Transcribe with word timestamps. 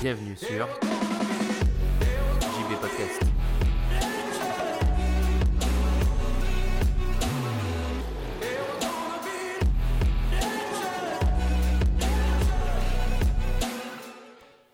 Bienvenue 0.00 0.36
sur 0.36 0.68
JB 2.40 2.80
Podcast. 2.80 3.35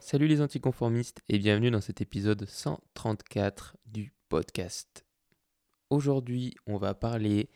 Salut 0.05 0.27
les 0.27 0.41
anticonformistes 0.41 1.23
et 1.29 1.39
bienvenue 1.39 1.71
dans 1.71 1.81
cet 1.81 2.01
épisode 2.01 2.45
134 2.45 3.77
du 3.87 4.13
podcast. 4.29 5.07
Aujourd'hui, 5.91 6.57
on 6.67 6.77
va 6.77 6.93
parler 6.93 7.51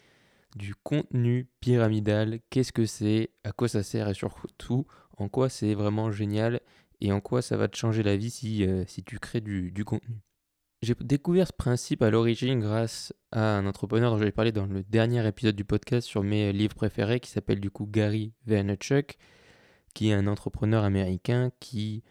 du 0.55 0.77
contenu 0.77 1.49
pyramidal, 1.59 2.39
qu'est-ce 2.49 2.71
que 2.71 2.87
c'est, 2.87 3.31
à 3.43 3.51
quoi 3.51 3.67
ça 3.67 3.83
sert 3.83 4.09
et 4.09 4.15
surtout 4.15 4.87
en 5.19 5.29
quoi 5.29 5.49
c'est 5.49 5.75
vraiment 5.75 6.13
génial 6.13 6.61
et 7.01 7.11
en 7.11 7.21
quoi 7.21 7.43
ça 7.43 7.57
va 7.57 7.67
te 7.67 7.77
changer 7.77 8.05
la 8.05 8.17
vie 8.17 8.31
si, 8.31 8.65
euh, 8.65 8.85
tu 9.05 9.19
crées 9.19 9.41
du, 9.41 9.85
contenu. 9.85 10.21
J'ai 10.83 10.95
découvert 11.01 11.49
ce 11.49 11.53
principe 11.53 12.01
à 12.01 12.11
l'origine 12.11 12.61
grâce 12.61 13.13
à 13.33 13.57
un 13.59 13.67
entrepreneur 13.67 14.13
dont 14.13 14.19
j'avais 14.19 14.31
parlé 14.31 14.53
dans 14.53 14.67
le 14.67 14.85
dernier 14.85 15.27
épisode 15.27 15.57
du 15.57 15.65
podcast 15.65 16.07
sur 16.07 16.23
mes 16.23 16.53
livres 16.53 16.77
préférés 16.77 17.19
qui 17.19 17.29
s'appelle 17.29 17.59
du 17.59 17.73
coup 17.73 17.87
Gary 17.87 18.35
Vaynerchuk, 18.47 19.19
qui 19.95 20.11
est 20.11 20.15
un 20.15 20.29
entrepreneur 20.29 20.85
américain 20.85 21.51
qui 21.59 22.05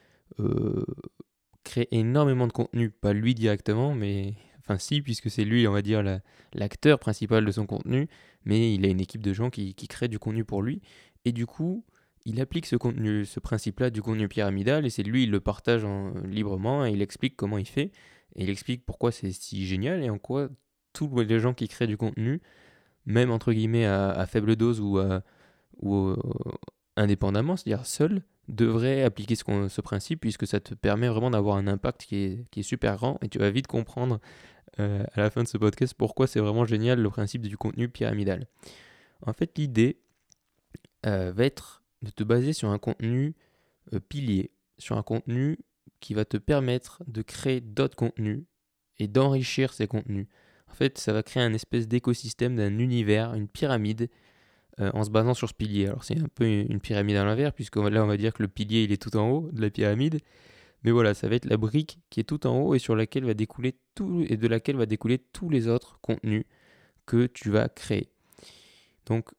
crée 1.63 1.87
énormément 1.91 2.47
de 2.47 2.53
contenu, 2.53 2.89
pas 2.91 3.13
lui 3.13 3.35
directement, 3.35 3.93
mais 3.93 4.35
enfin 4.59 4.77
si, 4.77 5.01
puisque 5.01 5.29
c'est 5.29 5.45
lui, 5.45 5.67
on 5.67 5.71
va 5.71 5.81
dire, 5.81 6.03
la- 6.03 6.21
l'acteur 6.53 6.99
principal 6.99 7.43
de 7.45 7.51
son 7.51 7.65
contenu, 7.65 8.07
mais 8.45 8.73
il 8.73 8.85
a 8.85 8.89
une 8.89 9.01
équipe 9.01 9.23
de 9.23 9.33
gens 9.33 9.49
qui, 9.49 9.73
qui 9.75 9.87
créent 9.87 10.07
du 10.07 10.19
contenu 10.19 10.45
pour 10.45 10.61
lui, 10.61 10.81
et 11.25 11.31
du 11.31 11.45
coup, 11.45 11.83
il 12.25 12.39
applique 12.41 12.65
ce 12.65 12.75
contenu, 12.75 13.25
ce 13.25 13.39
principe-là 13.39 13.89
du 13.89 14.01
contenu 14.01 14.27
pyramidal, 14.27 14.85
et 14.85 14.89
c'est 14.89 15.03
lui, 15.03 15.23
il 15.23 15.31
le 15.31 15.39
partage 15.39 15.83
en- 15.83 16.13
librement, 16.21 16.85
et 16.85 16.91
il 16.91 17.01
explique 17.01 17.35
comment 17.35 17.57
il 17.57 17.67
fait, 17.67 17.91
et 18.35 18.43
il 18.43 18.49
explique 18.49 18.85
pourquoi 18.85 19.11
c'est 19.11 19.31
si 19.31 19.65
génial, 19.65 20.03
et 20.03 20.09
en 20.09 20.17
quoi 20.17 20.49
tous 20.93 21.13
les 21.19 21.39
gens 21.39 21.53
qui 21.53 21.67
créent 21.67 21.87
du 21.87 21.97
contenu, 21.97 22.41
même 23.05 23.31
entre 23.31 23.53
guillemets 23.53 23.85
à, 23.85 24.25
faible 24.27 24.55
dose 24.55 24.79
ou, 24.79 24.99
ou 25.81 25.95
euh, 25.95 26.17
indépendamment, 26.95 27.55
c'est-à-dire 27.57 27.85
seul, 27.85 28.23
devrait 28.47 29.03
appliquer 29.03 29.35
ce, 29.35 29.81
principe 29.81 30.21
puisque 30.21 30.45
ça 30.45 30.59
te 30.59 30.73
permet 30.73 31.07
vraiment 31.07 31.31
d'avoir 31.31 31.57
un 31.57 31.67
impact 31.67 32.05
qui 32.05 32.15
est, 32.17 32.45
qui 32.51 32.59
est 32.59 32.63
super 32.63 32.95
grand 32.95 33.17
et 33.21 33.29
tu 33.29 33.39
vas 33.39 33.49
vite 33.49 33.67
comprendre 33.67 34.19
euh, 34.79 35.03
à 35.13 35.21
la 35.21 35.29
fin 35.29 35.43
de 35.43 35.47
ce 35.47 35.57
podcast 35.57 35.93
pourquoi 35.93 36.27
c'est 36.27 36.39
vraiment 36.39 36.65
génial 36.65 36.99
le 37.01 37.09
principe 37.09 37.43
du 37.43 37.57
contenu 37.57 37.89
pyramidal. 37.89 38.47
En 39.25 39.33
fait, 39.33 39.57
l'idée 39.57 39.99
euh, 41.05 41.31
va 41.33 41.45
être 41.45 41.83
de 42.01 42.11
te 42.11 42.23
baser 42.23 42.53
sur 42.53 42.69
un 42.69 42.77
contenu 42.77 43.35
euh, 43.93 43.99
pilier, 43.99 44.51
sur 44.77 44.97
un 44.97 45.03
contenu 45.03 45.57
qui 45.99 46.13
va 46.13 46.25
te 46.25 46.37
permettre 46.37 47.03
de 47.07 47.21
créer 47.21 47.61
d'autres 47.61 47.95
contenus 47.95 48.43
et 48.99 49.07
d'enrichir 49.07 49.73
ces 49.73 49.87
contenus. 49.87 50.27
En 50.69 50.73
fait, 50.73 50.97
ça 50.97 51.13
va 51.13 51.23
créer 51.23 51.43
un 51.43 51.53
espèce 51.53 51.87
d'écosystème, 51.87 52.55
d'un 52.55 52.79
univers, 52.79 53.33
une 53.33 53.47
pyramide 53.47 54.09
euh, 54.79 54.91
en 54.93 55.03
se 55.03 55.09
basant 55.09 55.33
sur 55.33 55.47
ce 55.47 55.53
pilier. 55.53 55.87
Alors 55.87 56.03
c'est 56.03 56.19
un 56.19 56.27
peu 56.33 56.45
une 56.45 56.79
pyramide 56.79 57.15
à 57.15 57.23
l'envers, 57.23 57.53
puisque 57.53 57.77
là 57.77 58.03
on 58.03 58.07
va 58.07 58.17
dire 58.17 58.33
que 58.33 58.43
le 58.43 58.49
pilier 58.49 58.83
il 58.83 58.91
est 58.91 59.01
tout 59.01 59.15
en 59.17 59.29
haut 59.29 59.49
de 59.51 59.61
la 59.61 59.69
pyramide. 59.69 60.19
Mais 60.83 60.91
voilà, 60.91 61.13
ça 61.13 61.27
va 61.27 61.35
être 61.35 61.45
la 61.45 61.57
brique 61.57 61.99
qui 62.09 62.19
est 62.19 62.23
tout 62.23 62.45
en 62.45 62.59
haut 62.59 62.75
et 62.75 62.79
sur 62.79 62.95
laquelle 62.95 63.25
va 63.25 63.33
découler 63.33 63.75
tout 63.95 64.23
et 64.27 64.37
de 64.37 64.47
laquelle 64.47 64.75
va 64.75 64.85
découler 64.85 65.17
tous 65.17 65.49
les 65.49 65.67
autres 65.67 65.97
contenus 66.01 66.45
que 67.05 67.25
tu 67.25 67.49
vas 67.49 67.69
créer. 67.69 68.09
Donc 69.05 69.31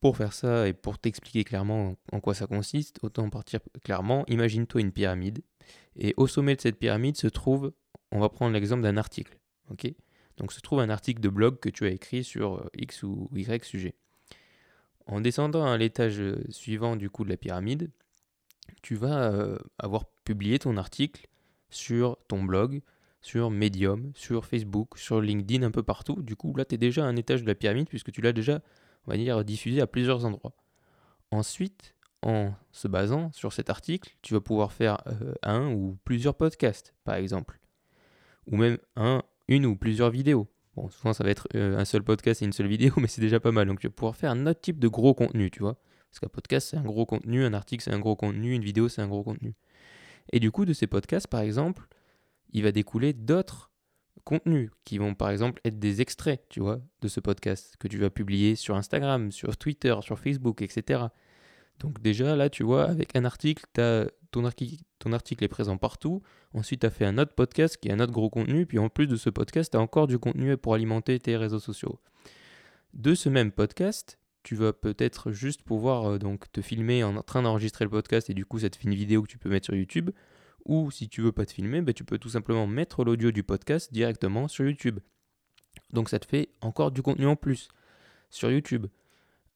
pour 0.00 0.16
faire 0.16 0.32
ça 0.32 0.68
et 0.68 0.72
pour 0.72 0.98
t'expliquer 0.98 1.44
clairement 1.44 1.96
en 2.12 2.20
quoi 2.20 2.34
ça 2.34 2.46
consiste, 2.46 2.98
autant 3.02 3.30
partir 3.30 3.60
clairement, 3.82 4.24
imagine-toi 4.28 4.82
une 4.82 4.92
pyramide 4.92 5.42
et 5.96 6.14
au 6.16 6.26
sommet 6.26 6.56
de 6.56 6.60
cette 6.60 6.78
pyramide 6.78 7.16
se 7.16 7.26
trouve, 7.26 7.72
on 8.12 8.20
va 8.20 8.28
prendre 8.28 8.52
l'exemple 8.52 8.82
d'un 8.82 8.96
article, 8.96 9.38
Donc 10.36 10.52
se 10.52 10.60
trouve 10.60 10.80
un 10.80 10.90
article 10.90 11.20
de 11.20 11.28
blog 11.28 11.58
que 11.58 11.70
tu 11.70 11.86
as 11.86 11.90
écrit 11.90 12.22
sur 12.22 12.68
X 12.74 13.02
ou 13.02 13.30
Y 13.34 13.64
sujet. 13.64 13.94
En 15.06 15.20
descendant 15.20 15.66
à 15.66 15.76
l'étage 15.76 16.20
euh, 16.20 16.42
suivant 16.48 16.96
du 16.96 17.10
coup 17.10 17.24
de 17.24 17.30
la 17.30 17.36
pyramide, 17.36 17.90
tu 18.82 18.94
vas 18.94 19.32
euh, 19.32 19.58
avoir 19.78 20.06
publié 20.24 20.58
ton 20.58 20.76
article 20.76 21.28
sur 21.68 22.16
ton 22.28 22.42
blog, 22.42 22.80
sur 23.20 23.50
Medium, 23.50 24.12
sur 24.14 24.46
Facebook, 24.46 24.98
sur 24.98 25.20
LinkedIn, 25.20 25.64
un 25.64 25.70
peu 25.70 25.82
partout. 25.82 26.22
Du 26.22 26.36
coup, 26.36 26.54
là, 26.54 26.64
tu 26.64 26.74
es 26.74 26.78
déjà 26.78 27.04
à 27.04 27.08
un 27.08 27.16
étage 27.16 27.42
de 27.42 27.46
la 27.46 27.54
pyramide 27.54 27.88
puisque 27.88 28.12
tu 28.12 28.20
l'as 28.20 28.32
déjà, 28.32 28.60
on 29.06 29.14
va 29.14 29.44
diffusé 29.44 29.80
à 29.80 29.86
plusieurs 29.86 30.24
endroits. 30.24 30.56
Ensuite, 31.30 31.94
en 32.22 32.54
se 32.72 32.88
basant 32.88 33.30
sur 33.32 33.52
cet 33.52 33.68
article, 33.70 34.16
tu 34.22 34.34
vas 34.34 34.40
pouvoir 34.40 34.72
faire 34.72 35.02
euh, 35.06 35.34
un 35.42 35.70
ou 35.72 35.98
plusieurs 36.04 36.34
podcasts, 36.34 36.94
par 37.04 37.16
exemple. 37.16 37.58
Ou 38.46 38.56
même 38.56 38.78
un, 38.96 39.22
une 39.48 39.66
ou 39.66 39.76
plusieurs 39.76 40.10
vidéos. 40.10 40.48
Bon, 40.76 40.88
souvent 40.90 41.12
ça 41.12 41.24
va 41.24 41.30
être 41.30 41.46
euh, 41.54 41.78
un 41.78 41.84
seul 41.84 42.02
podcast 42.02 42.42
et 42.42 42.44
une 42.44 42.52
seule 42.52 42.66
vidéo, 42.66 42.92
mais 42.98 43.06
c'est 43.06 43.20
déjà 43.20 43.40
pas 43.40 43.52
mal. 43.52 43.66
Donc 43.66 43.80
tu 43.80 43.86
vas 43.86 43.92
pouvoir 43.92 44.16
faire 44.16 44.30
un 44.30 44.46
autre 44.46 44.60
type 44.60 44.78
de 44.78 44.88
gros 44.88 45.14
contenu, 45.14 45.50
tu 45.50 45.60
vois. 45.60 45.76
Parce 46.10 46.20
qu'un 46.20 46.28
podcast 46.28 46.68
c'est 46.70 46.76
un 46.76 46.84
gros 46.84 47.06
contenu, 47.06 47.44
un 47.44 47.54
article 47.54 47.82
c'est 47.82 47.92
un 47.92 47.98
gros 47.98 48.16
contenu, 48.16 48.54
une 48.54 48.64
vidéo 48.64 48.88
c'est 48.88 49.02
un 49.02 49.08
gros 49.08 49.22
contenu. 49.22 49.54
Et 50.32 50.40
du 50.40 50.50
coup, 50.50 50.64
de 50.64 50.72
ces 50.72 50.86
podcasts, 50.86 51.26
par 51.26 51.40
exemple, 51.40 51.86
il 52.52 52.62
va 52.62 52.72
découler 52.72 53.12
d'autres 53.12 53.70
contenus 54.24 54.70
qui 54.84 54.98
vont 54.98 55.14
par 55.14 55.30
exemple 55.30 55.60
être 55.64 55.78
des 55.78 56.00
extraits, 56.00 56.42
tu 56.48 56.60
vois, 56.60 56.80
de 57.02 57.08
ce 57.08 57.20
podcast 57.20 57.76
que 57.78 57.88
tu 57.88 57.98
vas 57.98 58.10
publier 58.10 58.56
sur 58.56 58.74
Instagram, 58.74 59.30
sur 59.32 59.56
Twitter, 59.56 59.94
sur 60.00 60.18
Facebook, 60.18 60.62
etc. 60.62 61.04
Donc 61.80 62.00
déjà 62.00 62.36
là, 62.36 62.48
tu 62.48 62.62
vois, 62.62 62.84
avec 62.84 63.16
un 63.16 63.24
article, 63.24 63.64
ton 64.28 64.44
article 65.12 65.44
est 65.44 65.48
présent 65.48 65.76
partout. 65.76 66.22
Ensuite, 66.54 66.80
tu 66.80 66.86
as 66.86 66.90
fait 66.90 67.04
un 67.04 67.18
autre 67.18 67.34
podcast 67.34 67.76
qui 67.76 67.88
est 67.88 67.92
un 67.92 68.00
autre 68.00 68.12
gros 68.12 68.30
contenu. 68.30 68.66
Puis 68.66 68.78
en 68.78 68.88
plus 68.88 69.06
de 69.06 69.16
ce 69.16 69.30
podcast, 69.30 69.72
tu 69.72 69.76
as 69.76 69.80
encore 69.80 70.06
du 70.06 70.18
contenu 70.18 70.56
pour 70.56 70.74
alimenter 70.74 71.18
tes 71.18 71.36
réseaux 71.36 71.58
sociaux. 71.58 72.00
De 72.94 73.14
ce 73.14 73.28
même 73.28 73.50
podcast, 73.50 74.18
tu 74.44 74.54
vas 74.54 74.72
peut-être 74.72 75.32
juste 75.32 75.62
pouvoir 75.62 76.12
euh, 76.12 76.18
donc 76.18 76.50
te 76.52 76.60
filmer 76.60 77.02
en 77.02 77.22
train 77.22 77.42
d'enregistrer 77.42 77.84
le 77.84 77.90
podcast 77.90 78.30
et 78.30 78.34
du 78.34 78.44
coup 78.44 78.58
ça 78.58 78.70
te 78.70 78.76
fait 78.76 78.84
une 78.84 78.94
vidéo 78.94 79.22
que 79.22 79.28
tu 79.28 79.38
peux 79.38 79.48
mettre 79.48 79.64
sur 79.64 79.74
YouTube. 79.74 80.10
Ou 80.64 80.90
si 80.90 81.08
tu 81.08 81.20
veux 81.20 81.32
pas 81.32 81.44
te 81.44 81.52
filmer, 81.52 81.82
bah, 81.82 81.92
tu 81.92 82.04
peux 82.04 82.18
tout 82.18 82.30
simplement 82.30 82.66
mettre 82.66 83.04
l'audio 83.04 83.32
du 83.32 83.42
podcast 83.42 83.92
directement 83.92 84.48
sur 84.48 84.64
YouTube. 84.64 85.00
Donc 85.92 86.08
ça 86.08 86.18
te 86.18 86.26
fait 86.26 86.50
encore 86.60 86.90
du 86.90 87.02
contenu 87.02 87.26
en 87.26 87.36
plus 87.36 87.68
sur 88.30 88.50
YouTube. 88.50 88.86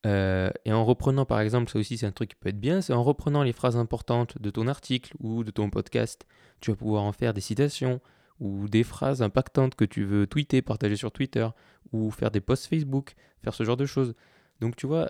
Euh, 0.06 0.50
et 0.64 0.72
en 0.72 0.84
reprenant 0.84 1.24
par 1.24 1.40
exemple, 1.40 1.70
ça 1.70 1.78
aussi 1.78 1.98
c'est 1.98 2.06
un 2.06 2.12
truc 2.12 2.30
qui 2.30 2.36
peut 2.36 2.50
être 2.50 2.60
bien, 2.60 2.80
c'est 2.80 2.92
en 2.92 3.02
reprenant 3.02 3.42
les 3.42 3.52
phrases 3.52 3.76
importantes 3.76 4.40
de 4.40 4.50
ton 4.50 4.68
article 4.68 5.12
ou 5.18 5.42
de 5.42 5.50
ton 5.50 5.70
podcast, 5.70 6.24
tu 6.60 6.70
vas 6.70 6.76
pouvoir 6.76 7.02
en 7.02 7.12
faire 7.12 7.34
des 7.34 7.40
citations 7.40 8.00
ou 8.38 8.68
des 8.68 8.84
phrases 8.84 9.22
impactantes 9.22 9.74
que 9.74 9.84
tu 9.84 10.04
veux 10.04 10.26
tweeter, 10.26 10.62
partager 10.62 10.94
sur 10.94 11.10
Twitter 11.10 11.48
ou 11.92 12.10
faire 12.10 12.30
des 12.30 12.40
posts 12.40 12.66
Facebook, 12.66 13.14
faire 13.42 13.54
ce 13.54 13.64
genre 13.64 13.76
de 13.76 13.86
choses. 13.86 14.14
Donc 14.60 14.76
tu 14.76 14.86
vois 14.86 15.08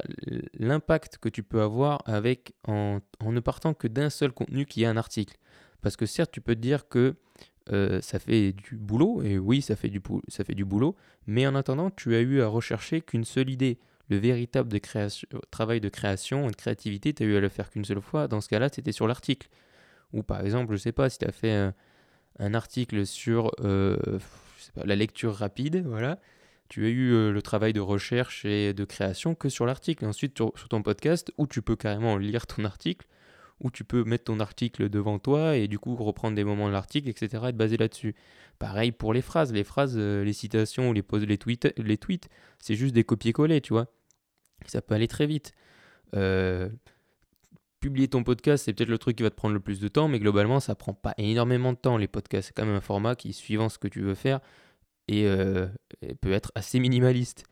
l'impact 0.54 1.18
que 1.18 1.28
tu 1.28 1.42
peux 1.42 1.60
avoir 1.60 2.02
avec 2.06 2.54
en, 2.66 3.00
ne 3.24 3.40
partant 3.40 3.74
que 3.74 3.88
d'un 3.88 4.10
seul 4.10 4.32
contenu 4.32 4.66
qui 4.66 4.84
est 4.84 4.86
un 4.86 4.96
article. 4.96 5.36
Parce 5.80 5.96
que 5.96 6.06
certes, 6.06 6.30
tu 6.32 6.40
peux 6.40 6.54
te 6.54 6.60
dire 6.60 6.88
que 6.88 7.14
euh, 7.70 8.00
ça 8.00 8.18
fait 8.18 8.52
du 8.52 8.76
boulot, 8.76 9.22
et 9.22 9.38
oui, 9.38 9.62
ça 9.62 9.76
fait 9.76 9.90
du, 9.90 10.00
ça 10.28 10.42
fait 10.42 10.54
du 10.54 10.64
boulot, 10.64 10.96
mais 11.26 11.46
en 11.46 11.54
attendant, 11.54 11.90
tu 11.90 12.14
as 12.14 12.20
eu 12.20 12.40
à 12.40 12.48
rechercher 12.48 13.00
qu'une 13.00 13.24
seule 13.24 13.50
idée. 13.50 13.78
Le 14.10 14.16
véritable 14.16 14.80
création, 14.80 15.28
travail 15.50 15.80
de 15.80 15.88
création 15.88 16.48
et 16.48 16.50
de 16.50 16.56
créativité, 16.56 17.12
tu 17.12 17.22
as 17.22 17.26
eu 17.26 17.36
à 17.36 17.40
le 17.40 17.48
faire 17.48 17.70
qu'une 17.70 17.84
seule 17.84 18.00
fois. 18.00 18.28
Dans 18.28 18.40
ce 18.40 18.48
cas-là, 18.48 18.68
c'était 18.72 18.92
sur 18.92 19.06
l'article. 19.06 19.48
Ou 20.12 20.22
par 20.22 20.40
exemple, 20.40 20.72
je 20.72 20.78
sais 20.78 20.92
pas, 20.92 21.10
si 21.10 21.18
tu 21.18 21.26
as 21.26 21.32
fait 21.32 21.72
un, 22.38 22.54
article 22.54 23.04
sur 23.04 23.50
euh, 23.60 23.98
la 24.76 24.96
lecture 24.96 25.34
rapide, 25.34 25.84
voilà, 25.86 26.18
tu 26.68 26.84
as 26.84 26.88
eu 26.88 27.12
euh, 27.12 27.32
le 27.32 27.42
travail 27.42 27.72
de 27.72 27.80
recherche 27.80 28.44
et 28.44 28.74
de 28.74 28.84
création 28.84 29.34
que 29.34 29.48
sur 29.48 29.66
l'article. 29.66 30.04
Ensuite, 30.04 30.36
sur, 30.36 30.52
ton 30.68 30.82
podcast, 30.82 31.32
où 31.38 31.46
tu 31.46 31.62
peux 31.62 31.76
carrément 31.76 32.16
lire 32.16 32.46
ton 32.46 32.64
article, 32.64 33.06
où 33.60 33.70
tu 33.70 33.84
peux 33.84 34.04
mettre 34.04 34.24
ton 34.24 34.40
article 34.40 34.88
devant 34.88 35.18
toi 35.18 35.56
et 35.56 35.66
du 35.66 35.78
coup 35.78 35.96
reprendre 35.96 36.36
des 36.36 36.44
moments 36.44 36.68
de 36.68 36.72
l'article, 36.72 37.08
etc. 37.08 37.44
et 37.48 37.52
te 37.52 37.56
baser 37.56 37.76
là-dessus. 37.76 38.14
Pareil 38.58 38.92
pour 38.92 39.12
les 39.12 39.22
phrases. 39.22 39.52
Les 39.52 39.64
phrases, 39.64 39.94
euh, 39.96 40.24
les 40.24 40.32
citations 40.32 40.90
ou 40.90 40.92
les, 40.92 41.04
les 41.26 41.38
tweets, 41.38 41.72
les 41.76 41.98
tweets 41.98 42.28
c'est 42.58 42.74
juste 42.74 42.94
des 42.94 43.04
copier-coller, 43.04 43.60
tu 43.60 43.72
vois. 43.72 43.86
Ça 44.66 44.82
peut 44.82 44.94
aller 44.94 45.08
très 45.08 45.26
vite. 45.26 45.52
Euh, 46.14 46.68
publier 47.80 48.08
ton 48.08 48.24
podcast, 48.24 48.64
c'est 48.64 48.72
peut-être 48.72 48.88
le 48.88 48.98
truc 48.98 49.16
qui 49.16 49.22
va 49.22 49.30
te 49.30 49.36
prendre 49.36 49.54
le 49.54 49.60
plus 49.60 49.80
de 49.80 49.88
temps, 49.88 50.08
mais 50.08 50.18
globalement, 50.18 50.60
ça 50.60 50.74
prend 50.74 50.94
pas 50.94 51.14
énormément 51.16 51.72
de 51.72 51.78
temps. 51.78 51.96
Les 51.96 52.08
podcasts, 52.08 52.48
c'est 52.48 52.54
quand 52.54 52.66
même 52.66 52.74
un 52.74 52.80
format 52.80 53.14
qui, 53.14 53.32
suivant 53.32 53.68
ce 53.68 53.78
que 53.78 53.88
tu 53.88 54.00
veux 54.00 54.14
faire, 54.14 54.40
et, 55.06 55.26
euh, 55.26 55.68
et 56.02 56.14
peut 56.14 56.32
être 56.32 56.50
assez 56.54 56.80
minimaliste. 56.80 57.44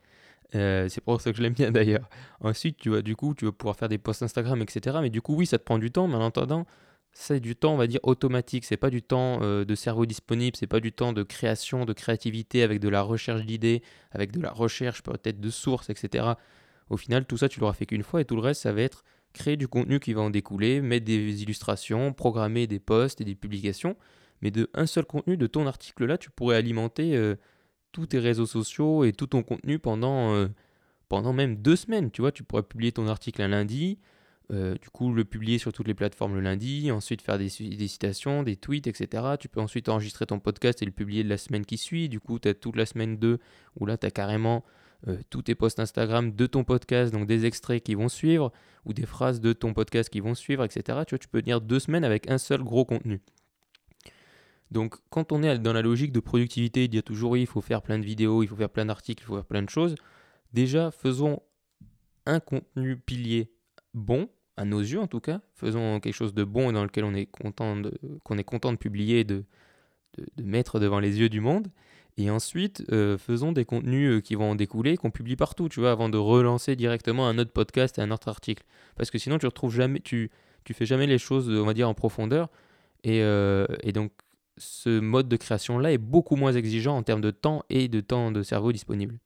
Euh, 0.55 0.87
c'est 0.89 1.01
pour 1.01 1.19
ça 1.21 1.31
que 1.31 1.37
je 1.37 1.43
l'aime 1.43 1.53
bien 1.53 1.71
d'ailleurs. 1.71 2.09
Ensuite, 2.41 2.77
tu 2.77 2.89
vas 2.89 3.01
du 3.01 3.15
coup, 3.15 3.33
tu 3.33 3.45
vas 3.45 3.51
pouvoir 3.51 3.75
faire 3.75 3.89
des 3.89 3.97
posts 3.97 4.23
Instagram, 4.23 4.61
etc. 4.61 4.97
Mais 5.01 5.09
du 5.09 5.21
coup, 5.21 5.35
oui, 5.35 5.45
ça 5.45 5.57
te 5.57 5.63
prend 5.63 5.77
du 5.77 5.91
temps, 5.91 6.07
mais 6.07 6.15
en 6.15 6.25
attendant, 6.25 6.65
c'est 7.13 7.39
du 7.39 7.55
temps, 7.55 7.73
on 7.73 7.77
va 7.77 7.87
dire, 7.87 7.99
automatique. 8.03 8.65
C'est 8.65 8.77
pas 8.77 8.89
du 8.89 9.01
temps 9.01 9.39
de 9.39 9.75
cerveau 9.75 10.05
disponible, 10.05 10.55
c'est 10.57 10.67
pas 10.67 10.79
du 10.79 10.91
temps 10.91 11.13
de 11.13 11.23
création, 11.23 11.85
de 11.85 11.93
créativité 11.93 12.63
avec 12.63 12.79
de 12.79 12.89
la 12.89 13.01
recherche 13.01 13.43
d'idées, 13.45 13.81
avec 14.11 14.31
de 14.31 14.41
la 14.41 14.51
recherche 14.51 15.03
peut-être 15.03 15.39
de 15.39 15.49
sources, 15.49 15.89
etc. 15.89 16.35
Au 16.89 16.97
final, 16.97 17.25
tout 17.25 17.37
ça, 17.37 17.49
tu 17.49 17.59
l'auras 17.59 17.73
fait 17.73 17.85
qu'une 17.85 18.03
fois 18.03 18.21
et 18.21 18.25
tout 18.25 18.35
le 18.35 18.41
reste, 18.41 18.61
ça 18.61 18.73
va 18.73 18.81
être 18.81 19.03
créer 19.33 19.57
du 19.57 19.67
contenu 19.67 19.99
qui 19.99 20.13
va 20.13 20.21
en 20.21 20.29
découler, 20.29 20.81
mettre 20.81 21.05
des 21.05 21.43
illustrations, 21.43 22.13
programmer 22.13 22.67
des 22.67 22.79
posts 22.79 23.21
et 23.21 23.25
des 23.25 23.35
publications. 23.35 23.95
Mais 24.41 24.51
de 24.51 24.69
un 24.73 24.85
seul 24.85 25.05
contenu, 25.05 25.37
de 25.37 25.47
ton 25.47 25.65
article 25.67 26.05
là, 26.05 26.17
tu 26.17 26.29
pourrais 26.29 26.57
alimenter 26.57 27.15
euh, 27.15 27.35
tous 27.91 28.07
tes 28.07 28.19
réseaux 28.19 28.45
sociaux 28.45 29.03
et 29.03 29.13
tout 29.13 29.27
ton 29.27 29.43
contenu 29.43 29.79
pendant, 29.79 30.33
euh, 30.33 30.47
pendant 31.09 31.33
même 31.33 31.55
deux 31.55 31.75
semaines. 31.75 32.11
Tu 32.11 32.21
vois, 32.21 32.31
tu 32.31 32.43
pourrais 32.43 32.63
publier 32.63 32.91
ton 32.91 33.07
article 33.07 33.41
un 33.41 33.47
lundi, 33.47 33.99
euh, 34.51 34.75
du 34.75 34.89
coup 34.89 35.11
le 35.11 35.25
publier 35.25 35.57
sur 35.57 35.73
toutes 35.73 35.87
les 35.87 35.93
plateformes 35.93 36.35
le 36.35 36.41
lundi, 36.41 36.91
ensuite 36.91 37.21
faire 37.21 37.37
des, 37.37 37.49
citations, 37.49 38.43
des 38.43 38.55
tweets, 38.55 38.87
etc. 38.87 39.23
Tu 39.39 39.49
peux 39.49 39.59
ensuite 39.59 39.89
enregistrer 39.89 40.25
ton 40.25 40.39
podcast 40.39 40.81
et 40.81 40.85
le 40.85 40.91
publier 40.91 41.23
la 41.23 41.37
semaine 41.37 41.65
qui 41.65 41.77
suit. 41.77 42.07
Du 42.09 42.19
coup, 42.19 42.39
tu 42.39 42.47
as 42.47 42.53
toute 42.53 42.75
la 42.75 42.85
semaine 42.85 43.17
2 43.17 43.39
où 43.79 43.85
là, 43.85 43.97
tu 43.97 44.05
as 44.05 44.11
carrément 44.11 44.63
euh, 45.07 45.17
tous 45.29 45.43
tes 45.43 45.55
posts 45.55 45.79
Instagram 45.79 46.31
de 46.31 46.45
ton 46.47 46.63
podcast, 46.63 47.13
donc 47.13 47.27
des 47.27 47.45
extraits 47.45 47.83
qui 47.83 47.95
vont 47.95 48.09
suivre, 48.09 48.51
ou 48.85 48.93
des 48.93 49.05
phrases 49.05 49.39
de 49.41 49.53
ton 49.53 49.73
podcast 49.73 50.09
qui 50.09 50.19
vont 50.19 50.33
suivre, 50.33 50.63
etc. 50.63 50.99
Tu 51.05 51.11
vois, 51.11 51.19
tu 51.19 51.27
peux 51.27 51.41
tenir 51.41 51.61
deux 51.61 51.79
semaines 51.79 52.03
avec 52.03 52.29
un 52.29 52.37
seul 52.37 52.63
gros 52.63 52.85
contenu. 52.85 53.21
Donc 54.71 54.95
quand 55.09 55.31
on 55.31 55.43
est 55.43 55.59
dans 55.59 55.73
la 55.73 55.81
logique 55.81 56.11
de 56.11 56.19
productivité, 56.19 56.85
il 56.85 56.95
y 56.95 56.97
a 56.97 57.01
toujours 57.01 57.37
il 57.37 57.47
faut 57.47 57.61
faire 57.61 57.81
plein 57.81 57.99
de 57.99 58.03
vidéos, 58.03 58.43
il 58.43 58.47
faut 58.47 58.55
faire 58.55 58.69
plein 58.69 58.85
d'articles, 58.85 59.23
il 59.23 59.25
faut 59.25 59.35
faire 59.35 59.45
plein 59.45 59.61
de 59.61 59.69
choses. 59.69 59.95
Déjà, 60.53 60.91
faisons 60.91 61.41
un 62.25 62.39
contenu 62.39 62.97
pilier 62.97 63.51
bon, 63.93 64.29
à 64.57 64.65
nos 64.65 64.79
yeux 64.79 64.99
en 64.99 65.07
tout 65.07 65.21
cas. 65.21 65.41
Faisons 65.55 65.99
quelque 65.99 66.13
chose 66.13 66.33
de 66.33 66.43
bon 66.43 66.71
dans 66.71 66.83
lequel 66.83 67.05
on 67.05 67.13
est 67.13 67.25
content 67.25 67.75
de, 67.77 68.75
publier, 68.75 69.23
de, 69.23 69.45
mettre 70.41 70.79
devant 70.79 70.99
les 70.99 71.19
yeux 71.19 71.29
du 71.29 71.39
monde. 71.39 71.69
Et 72.17 72.31
ensuite, 72.31 72.83
euh, 72.91 73.17
faisons 73.17 73.51
des 73.51 73.63
contenus 73.63 74.09
euh, 74.09 74.21
qui 74.21 74.33
vont 74.33 74.51
en 74.51 74.55
découler, 74.55 74.97
qu'on 74.97 75.11
publie 75.11 75.35
partout, 75.35 75.69
tu 75.69 75.79
vois, 75.79 75.91
avant 75.91 76.09
de 76.09 76.17
relancer 76.17 76.75
directement 76.75 77.27
un 77.27 77.37
autre 77.37 77.51
podcast 77.51 77.99
et 77.99 78.01
un 78.01 78.09
autre 78.09 78.27
article. 78.27 78.63
Parce 78.95 79.11
que 79.11 79.19
sinon, 79.19 79.37
tu 79.37 79.45
retrouves 79.45 79.73
jamais, 79.73 79.99
tu, 79.99 80.31
tu 80.63 80.73
fais 80.73 80.87
jamais 80.87 81.05
les 81.05 81.19
choses, 81.19 81.47
on 81.49 81.65
va 81.65 81.75
dire, 81.75 81.87
en 81.87 81.93
profondeur. 81.93 82.49
Et, 83.03 83.21
euh, 83.21 83.67
et 83.83 83.91
donc, 83.91 84.11
ce 84.57 84.99
mode 84.99 85.29
de 85.29 85.37
création-là 85.37 85.91
est 85.91 85.99
beaucoup 85.99 86.35
moins 86.35 86.53
exigeant 86.53 86.97
en 86.97 87.03
termes 87.03 87.21
de 87.21 87.29
temps 87.29 87.63
et 87.69 87.87
de 87.87 88.01
temps 88.01 88.31
de 88.31 88.41
cerveau 88.41 88.71
disponible. 88.71 89.19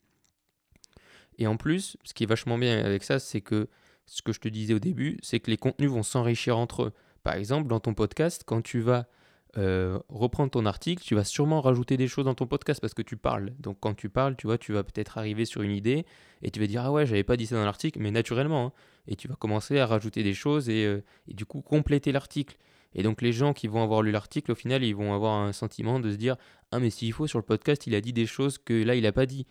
Et 1.38 1.48
en 1.48 1.56
plus, 1.56 1.96
ce 2.04 2.14
qui 2.14 2.24
est 2.24 2.28
vachement 2.28 2.58
bien 2.58 2.84
avec 2.84 3.04
ça, 3.04 3.20
c'est 3.20 3.40
que 3.40 3.70
ce 4.06 4.22
que 4.22 4.34
je 4.34 4.42
te 4.42 4.50
disais 4.50 4.74
au 4.74 4.80
début, 4.80 5.18
c'est 5.22 5.40
que 5.40 5.50
les 5.50 5.56
contenus 5.56 5.90
vont 5.90 6.04
s'enrichir 6.04 6.58
entre 6.58 6.84
eux. 6.84 6.94
Par 7.24 7.36
exemple, 7.36 7.70
dans 7.70 7.80
ton 7.80 7.94
podcast, 7.94 8.44
quand 8.46 8.62
tu 8.62 8.82
vas 8.82 9.08
euh, 9.57 10.00
reprendre 10.07 10.51
ton 10.51 10.65
article, 10.65 11.03
tu 11.03 11.13
vas 11.13 11.25
sûrement 11.25 11.59
rajouter 11.59 11.98
des 11.98 12.07
choses 12.07 12.25
dans 12.25 12.33
ton 12.33 12.48
podcast 12.48 12.80
parce 12.80 12.94
que 12.94 13.01
tu 13.01 13.18
parles. 13.18 13.51
Donc 13.59 13.77
quand 13.81 13.94
tu 13.94 14.09
parles, 14.09 14.36
tu 14.38 14.48
vois, 14.48 14.57
tu 14.57 14.71
vas 14.71 14.83
peut-être 14.83 15.18
arriver 15.18 15.45
sur 15.45 15.62
une 15.62 15.71
idée 15.71 16.06
et 16.42 16.51
tu 16.51 16.59
vas 16.59 16.68
dire 16.68 16.83
ah 16.86 16.92
ouais, 16.92 17.06
j'avais 17.06 17.24
pas 17.24 17.36
dit 17.36 17.45
ça 17.45 17.56
dans 17.56 17.65
l'article, 17.65 18.00
mais 18.00 18.12
naturellement. 18.12 18.68
Hein. 18.68 18.71
et 19.07 19.15
tu 19.15 19.27
vas 19.27 19.36
commencer 19.36 19.80
à 19.80 19.86
rajouter 19.86 20.24
des 20.24 20.33
choses 20.33 20.69
et, 20.69 20.86
euh, 20.86 21.03
et 21.27 21.33
du 21.33 21.45
coup 21.45 21.62
compléter 21.62 22.12
l'article. 22.12 22.57
Et 22.94 23.03
donc 23.03 23.21
les 23.21 23.33
gens 23.33 23.53
qui 23.53 23.68
vont 23.68 23.83
avoir 23.83 24.01
lu 24.01 24.12
l'article, 24.12 24.51
au 24.51 24.56
final, 24.56 24.83
ils 24.83 24.95
vont 24.95 25.13
avoir 25.13 25.33
un 25.42 25.53
sentiment 25.53 26.00
de 26.00 26.12
se 26.12 26.15
dire 26.18 26.38
ah 26.71 26.80
mais 26.80 26.89
s'il 26.89 27.12
faut 27.12 27.27
sur 27.27 27.39
le 27.39 27.45
podcast, 27.45 27.88
il 27.88 27.95
a 27.95 28.01
dit 28.01 28.13
des 28.13 28.25
choses 28.25 28.57
que 28.57 28.74
là 28.83 28.95
il 28.95 29.06
a 29.06 29.12
pas 29.12 29.25
dit. 29.25 29.48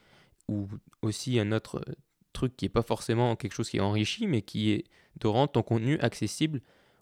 Ou 0.48 0.68
aussi 1.02 1.38
un 1.38 1.52
autre 1.52 1.82
truc 2.32 2.56
qui 2.56 2.64
est 2.64 2.70
pas 2.70 2.82
forcément 2.82 3.36
quelque 3.36 3.52
chose 3.52 3.68
qui 3.68 3.76
est 3.76 3.80
enrichi, 3.80 4.26
mais 4.26 4.42
qui 4.42 4.70
est 4.70 4.84
de 5.20 5.28
rendre 5.28 5.52
ton 5.52 5.62
contenu 5.62 5.98
accessible 6.00 6.60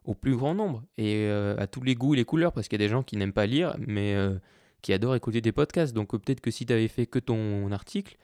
au 0.09 0.15
plus 0.15 0.35
grand 0.35 0.55
nombre 0.55 0.83
et 0.97 1.27
euh, 1.27 1.55
à 1.59 1.67
tous 1.67 1.83
les 1.83 1.95
goûts 1.95 2.15
et 2.15 2.17
les 2.17 2.25
couleurs, 2.25 2.53
parce 2.53 2.67
qu'il 2.67 2.81
y 2.81 2.83
a 2.83 2.87
des 2.87 2.91
gens 2.91 3.03
qui 3.03 3.19
n'aiment 3.19 3.35
pas 3.35 3.45
lire, 3.45 3.77
mais 3.79 4.15
euh, 4.15 4.39
qui 4.81 4.95
adorent 4.95 5.15
écouter 5.15 5.43
des 5.43 5.53
podcasts. 5.53 5.95
Donc 5.95 6.15
euh, 6.15 6.19
peut-être 6.19 6.41
que 6.41 6.51
si 6.51 6.65
tu 6.65 6.73
avais 6.73 6.89
fait 6.89 7.05
que 7.05 7.19
ton 7.19 7.71
article, 7.73 8.17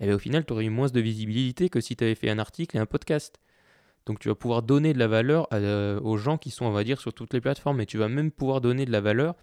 eh 0.00 0.06
bien, 0.06 0.16
au 0.16 0.18
final, 0.18 0.44
tu 0.44 0.52
aurais 0.52 0.64
eu 0.64 0.70
moins 0.70 0.88
de 0.88 1.00
visibilité 1.00 1.68
que 1.68 1.80
si 1.80 1.94
tu 1.94 2.02
avais 2.02 2.16
fait 2.16 2.30
un 2.30 2.40
article 2.40 2.76
et 2.76 2.80
un 2.80 2.86
podcast. 2.86 3.38
Donc 4.06 4.18
tu 4.18 4.28
vas 4.28 4.34
pouvoir 4.34 4.62
donner 4.62 4.92
de 4.92 4.98
la 4.98 5.06
valeur 5.06 5.46
aux 6.04 6.16
gens 6.16 6.36
qui 6.36 6.50
sont, 6.50 6.64
on 6.64 6.72
va 6.72 6.82
dire, 6.82 7.00
sur 7.00 7.14
toutes 7.14 7.32
les 7.32 7.40
plateformes, 7.40 7.80
et 7.80 7.86
tu 7.86 7.96
vas 7.96 8.08
même 8.08 8.32
pouvoir 8.32 8.60
donner 8.60 8.84
de 8.84 8.90
la 8.90 9.00
valeur 9.00 9.36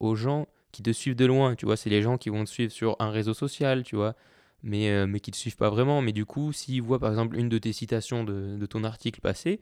aux 0.00 0.16
gens 0.16 0.48
qui 0.72 0.82
te 0.82 0.90
suivent 0.90 1.14
de 1.14 1.26
loin. 1.26 1.54
Tu 1.54 1.66
vois, 1.66 1.76
c'est 1.76 1.90
les 1.90 2.02
gens 2.02 2.18
qui 2.18 2.30
vont 2.30 2.42
te 2.42 2.50
suivre 2.50 2.72
sur 2.72 2.96
un 2.98 3.10
réseau 3.10 3.34
social, 3.34 3.84
tu 3.84 3.94
vois, 3.94 4.16
mais, 4.64 5.06
mais 5.06 5.20
qui 5.20 5.30
ne 5.30 5.34
te 5.34 5.38
suivent 5.38 5.56
pas 5.56 5.70
vraiment. 5.70 6.00
Mais 6.00 6.12
du 6.12 6.24
coup, 6.24 6.52
s'ils 6.52 6.82
voient 6.82 6.98
par 6.98 7.10
exemple 7.10 7.36
une 7.36 7.50
de 7.50 7.58
tes 7.58 7.72
citations 7.72 8.24
de, 8.24 8.56
de 8.56 8.66
ton 8.66 8.82
article 8.82 9.20
passé, 9.20 9.60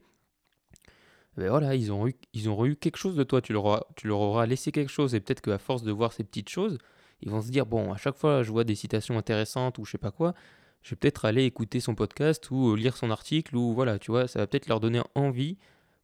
ben 1.37 1.49
voilà, 1.49 1.75
ils 1.75 1.93
ont, 1.93 2.07
eu, 2.09 2.15
ils 2.33 2.49
ont 2.51 2.75
quelque 2.75 2.97
chose 2.97 3.17
de 3.17 3.23
toi, 3.23 3.41
tu 3.41 3.53
leur, 3.53 3.65
auras, 3.65 3.83
tu 3.97 4.09
leur 4.09 4.21
auras 4.21 4.47
laissé 4.47 4.73
quelque 4.73 4.91
chose, 4.91 5.15
et 5.15 5.21
peut-être 5.21 5.41
qu'à 5.41 5.59
force 5.59 5.83
de 5.83 5.93
voir 5.93 6.13
ces 6.13 6.25
petites 6.25 6.49
choses, 6.49 6.79
ils 7.23 7.31
vont 7.31 7.41
se 7.41 7.51
dire, 7.51 7.67
bon, 7.67 7.93
à 7.93 7.97
chaque 7.97 8.17
fois 8.17 8.43
je 8.43 8.51
vois 8.51 8.65
des 8.65 8.75
citations 8.75 9.17
intéressantes 9.17 9.79
ou 9.79 9.85
je 9.85 9.93
sais 9.93 9.99
pas 9.99 10.11
quoi, 10.11 10.35
je 10.83 10.91
vais 10.91 10.97
peut-être 10.97 11.25
aller 11.25 11.45
écouter 11.45 11.81
son 11.81 11.95
podcast 11.95 12.51
ou 12.51 12.75
lire 12.75 12.97
son 12.97 13.11
article, 13.11 13.57
ou 13.57 13.75
voilà, 13.75 13.99
tu 13.99 14.11
vois, 14.11 14.29
ça 14.29 14.41
va 14.41 14.47
peut-être 14.47 14.69
leur 14.69 14.81
donner 14.81 15.03
envie 15.15 15.59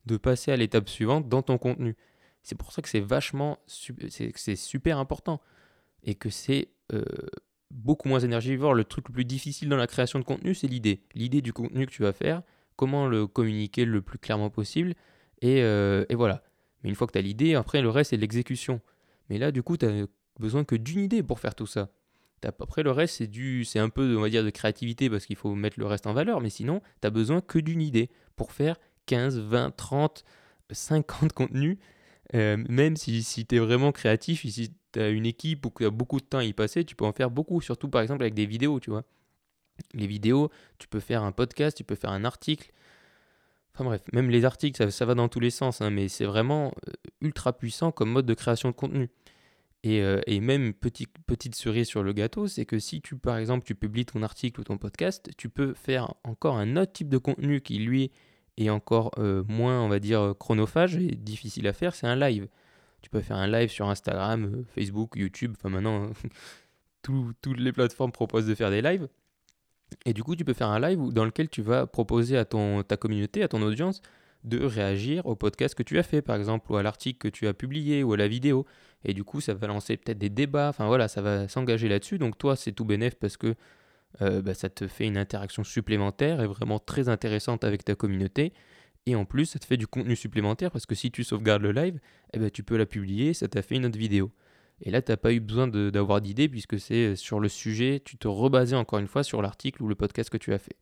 de 0.07 0.17
passer 0.17 0.53
à 0.53 0.57
l'étape 0.57 0.89
suivante 0.89 1.29
dans 1.29 1.43
ton 1.43 1.59
contenu. 1.59 1.97
C'est 2.43 2.57
pour 2.57 2.73
ça 2.73 2.83
que 2.83 2.89
c'est 2.89 3.01
vachement, 3.01 3.59
c'est 3.67 4.57
super 4.57 4.99
important, 4.99 5.41
et 6.03 6.15
que 6.15 6.31
c'est... 6.31 6.69
Euh, 6.93 7.03
beaucoup 7.71 8.09
moins 8.09 8.21
énergivore. 8.21 8.75
Le 8.75 8.85
truc 8.85 9.09
le 9.09 9.15
plus 9.15 9.25
difficile 9.25 9.69
dans 9.69 9.77
la 9.77 9.87
création 9.87 10.19
de 10.19 10.25
contenu, 10.25 10.55
c'est 10.55 10.69
l'idée. 10.69 11.03
L'idée 11.15 11.43
du 11.43 11.53
contenu 11.53 11.87
que 11.87 11.91
tu 11.91 12.03
vas 12.03 12.13
faire, 12.13 12.43
comment 12.77 13.07
le 13.07 13.27
communiquer 13.27 13.85
le 13.85 14.03
plus 14.03 14.19
clairement 14.19 14.51
possible, 14.51 14.95
et, 15.43 15.63
euh, 15.63 16.05
et 16.09 16.15
voilà. 16.15 16.43
Mais 16.83 16.91
une 16.91 16.97
fois 16.97 17.07
que 17.07 17.13
tu 17.13 17.19
as 17.19 17.23
l'idée, 17.23 17.55
après 17.55 17.83
le 17.83 17.91
reste 17.91 18.11
c'est 18.11 18.17
l'exécution. 18.17 18.81
Mais 19.29 19.39
là, 19.39 19.51
du 19.51 19.63
coup, 19.63 19.77
tu 19.77 19.87
as 19.87 20.07
besoin 20.39 20.65
que 20.65 20.77
d'une 20.77 21.01
idée 21.01 21.23
pour 21.23 21.41
faire 21.41 21.55
tout 21.55 21.67
ça. 21.67 21.91
Après, 22.45 22.83
le 22.83 22.93
reste, 22.93 23.17
c'est 23.17 23.27
du, 23.27 23.65
c'est 23.65 23.79
un 23.79 23.89
peu, 23.89 24.17
on 24.17 24.21
va 24.21 24.29
dire, 24.29 24.45
de 24.45 24.51
créativité 24.51 25.11
parce 25.11 25.27
qu'il 25.27 25.37
faut 25.37 25.55
mettre 25.55 25.81
le 25.81 25.87
reste 25.87 26.07
en 26.07 26.13
valeur. 26.13 26.41
Mais 26.41 26.51
sinon, 26.51 26.81
tu 27.01 27.07
as 27.07 27.11
besoin 27.11 27.41
que 27.41 27.59
d'une 27.59 27.83
idée 27.83 28.09
pour 28.37 28.53
faire 28.53 28.77
15, 29.07 29.41
20, 29.41 29.75
30, 29.75 30.25
50 30.71 31.33
contenus. 31.33 31.79
Euh, 32.35 32.63
même 32.69 32.97
si, 32.97 33.23
si 33.23 33.47
tu 33.47 33.57
es 33.57 33.59
vraiment 33.59 33.91
créatif, 33.91 34.43
si 34.43 34.73
tu 34.93 35.01
as 35.01 35.09
une 35.09 35.27
équipe 35.27 35.65
ou 35.67 35.71
que 35.71 35.85
tu 35.85 35.87
as 35.87 35.91
beaucoup 35.91 36.21
de 36.21 36.25
temps 36.25 36.39
à 36.39 36.45
y 36.45 36.53
passer, 36.53 36.85
tu 36.85 36.95
peux 36.95 37.05
en 37.05 37.13
faire 37.13 37.31
beaucoup. 37.31 37.61
Surtout, 37.61 37.89
par 37.89 38.03
exemple, 38.03 38.23
avec 38.23 38.35
des 38.35 38.47
vidéos, 38.47 38.79
tu 38.79 38.91
vois. 38.91 39.05
Les 39.93 40.07
vidéos, 40.07 40.51
tu 40.79 40.89
peux 40.89 41.01
faire 41.01 41.23
un 41.23 41.33
podcast, 41.33 41.77
tu 41.77 41.85
peux 41.85 41.97
faire 41.97 42.11
un 42.11 42.25
article. 42.25 42.71
Enfin 43.77 43.85
bref, 43.85 44.03
même 44.15 44.31
les 44.31 44.47
articles, 44.47 44.91
ça, 44.91 45.05
va 45.05 45.15
dans 45.15 45.29
tous 45.29 45.39
les 45.39 45.51
sens, 45.51 45.83
hein, 45.83 45.91
mais 45.91 46.09
c'est 46.09 46.25
vraiment 46.25 46.73
euh, 46.89 46.93
ultra 47.21 47.53
puissant 47.53 47.93
comme 47.93 48.11
mode 48.11 48.25
de 48.25 48.33
création 48.33 48.71
de 48.71 48.75
contenu. 48.75 49.11
Et, 49.83 50.01
euh, 50.01 50.23
et, 50.27 50.41
même 50.41 50.73
petite, 50.73 51.13
petite 51.27 51.55
cerise 51.55 51.87
sur 51.87 52.03
le 52.03 52.15
gâteau, 52.15 52.47
c'est 52.47 52.65
que 52.65 52.79
si 52.79 53.03
tu, 53.03 53.19
par 53.19 53.37
exemple, 53.37 53.67
tu 53.67 53.75
publies 53.75 54.07
ton 54.07 54.23
article 54.23 54.61
ou 54.61 54.65
ton 54.65 54.79
podcast, 54.79 55.29
tu 55.37 55.51
peux 55.51 55.75
faire 55.75 56.15
encore 56.25 56.57
un 56.57 56.79
autre 56.79 56.93
type 56.93 57.11
de 57.11 57.19
contenu 57.19 57.61
qui, 57.61 57.79
lui, 57.79 58.13
est 58.57 58.71
encore 58.71 59.11
euh, 59.19 59.45
moins, 59.47 59.83
on 59.83 59.89
va 59.89 59.99
dire, 59.99 60.35
chronophage 60.41 60.97
et 60.97 61.15
difficile 61.15 61.67
à 61.67 61.75
faire, 61.75 61.95
c'est 61.95 62.07
un 62.07 62.17
live. 62.17 62.49
Tu 63.03 63.11
peux 63.11 63.21
faire 63.21 63.37
un 63.37 63.47
live 63.47 63.69
sur 63.69 63.91
Instagram, 63.91 64.65
Facebook, 64.75 65.13
YouTube, 65.17 65.53
enfin 65.55 65.69
maintenant, 65.69 66.11
toutes 67.03 67.59
les 67.59 67.73
plateformes 67.73 68.11
proposent 68.11 68.47
de 68.47 68.55
faire 68.55 68.71
des 68.71 68.81
lives. 68.81 69.07
Et 70.05 70.13
du 70.13 70.23
coup, 70.23 70.37
tu 70.37 70.45
peux 70.45 70.53
faire 70.53 70.69
un 70.69 70.81
live 70.81 71.13
dans 71.13 71.25
lequel 71.25 71.49
tu 71.49 71.63
vas 71.63 71.87
proposer 71.87 72.37
à 72.37 72.45
ton, 72.45 72.83
ta 72.83 72.97
communauté, 72.97 73.43
à 73.43 73.49
ton 73.49 73.63
audience, 73.63 74.03
de 74.45 74.65
réagir 74.65 75.27
au 75.27 75.35
podcast 75.35 75.75
que 75.75 75.83
tu 75.83 75.99
as 75.99 76.03
fait, 76.03 76.23
par 76.23 76.37
exemple, 76.37 76.71
ou 76.71 76.77
à 76.77 76.83
l'article 76.83 77.19
que 77.19 77.29
tu 77.29 77.47
as 77.47 77.55
publié, 77.55 78.03
ou 78.03 78.13
à 78.13 78.17
la 78.17 78.29
vidéo. 78.29 78.67
Et 79.05 79.15
du 79.15 79.25
coup, 79.25 79.41
ça 79.41 79.55
va 79.55 79.67
lancer 79.67 79.97
peut-être 79.97 80.19
des 80.19 80.31
débats, 80.31 80.69
enfin 80.69 80.87
voilà, 80.87 81.09
ça 81.09 81.23
va 81.23 81.49
s'engager 81.49 81.89
là-dessus. 81.89 82.19
Donc 82.19 82.39
toi, 82.39 82.57
c'est 82.57 82.73
tout 82.73 82.85
bénéf 82.85 83.15
parce 83.17 83.37
que 83.37 83.55
euh, 84.23 84.43
bah, 84.43 84.55
ça 84.55 84.69
te 84.69 84.87
fait 84.87 85.07
une 85.07 85.19
interaction 85.19 85.65
supplémentaire 85.65 86.41
et 86.41 86.47
vraiment 86.47 86.79
très 86.79 87.09
intéressante 87.09 87.65
avec 87.65 87.85
ta 87.85 87.95
communauté. 87.95 88.53
Et 89.07 89.15
en 89.15 89.25
plus, 89.25 89.47
ça 89.47 89.59
te 89.59 89.65
fait 89.65 89.77
du 89.77 89.87
contenu 89.87 90.17
supplémentaire 90.17 90.71
parce 90.71 90.87
que 90.87 90.95
si 90.95 91.11
tu 91.11 91.23
sauvegardes 91.23 91.63
le 91.63 91.73
live, 91.73 92.01
eh 92.33 92.39
ben, 92.39 92.51
tu 92.51 92.63
peux 92.63 92.77
la 92.77 92.87
publier, 92.87 93.35
ça 93.35 93.47
t'a 93.47 93.63
fait 93.63 93.77
une 93.77 93.87
autre 93.87 93.99
vidéo. 93.99 94.33
Et 94.83 94.91
là, 94.91 95.01
tu 95.01 95.11
n'as 95.11 95.17
pas 95.17 95.33
eu 95.33 95.41
besoin 95.41 95.69
d'avoir 95.69 96.21
d'idées 96.21 96.49
puisque 96.49 96.79
c'est 96.79 97.13
euh, 97.13 97.17
sur 97.17 97.41
le 97.41 97.49
sujet, 97.49 98.01
tu 98.05 98.17
te 98.19 98.29
rebasais 98.29 98.77
encore 98.77 98.99
une 98.99 99.07
fois 99.07 99.23
sur 99.23 99.41
l'article 99.41 99.83
ou 99.83 99.89
le 99.89 99.95
podcast 99.95 100.29
que 100.29 100.37
tu 100.37 100.53
as 100.53 100.59
fait. 100.59 100.77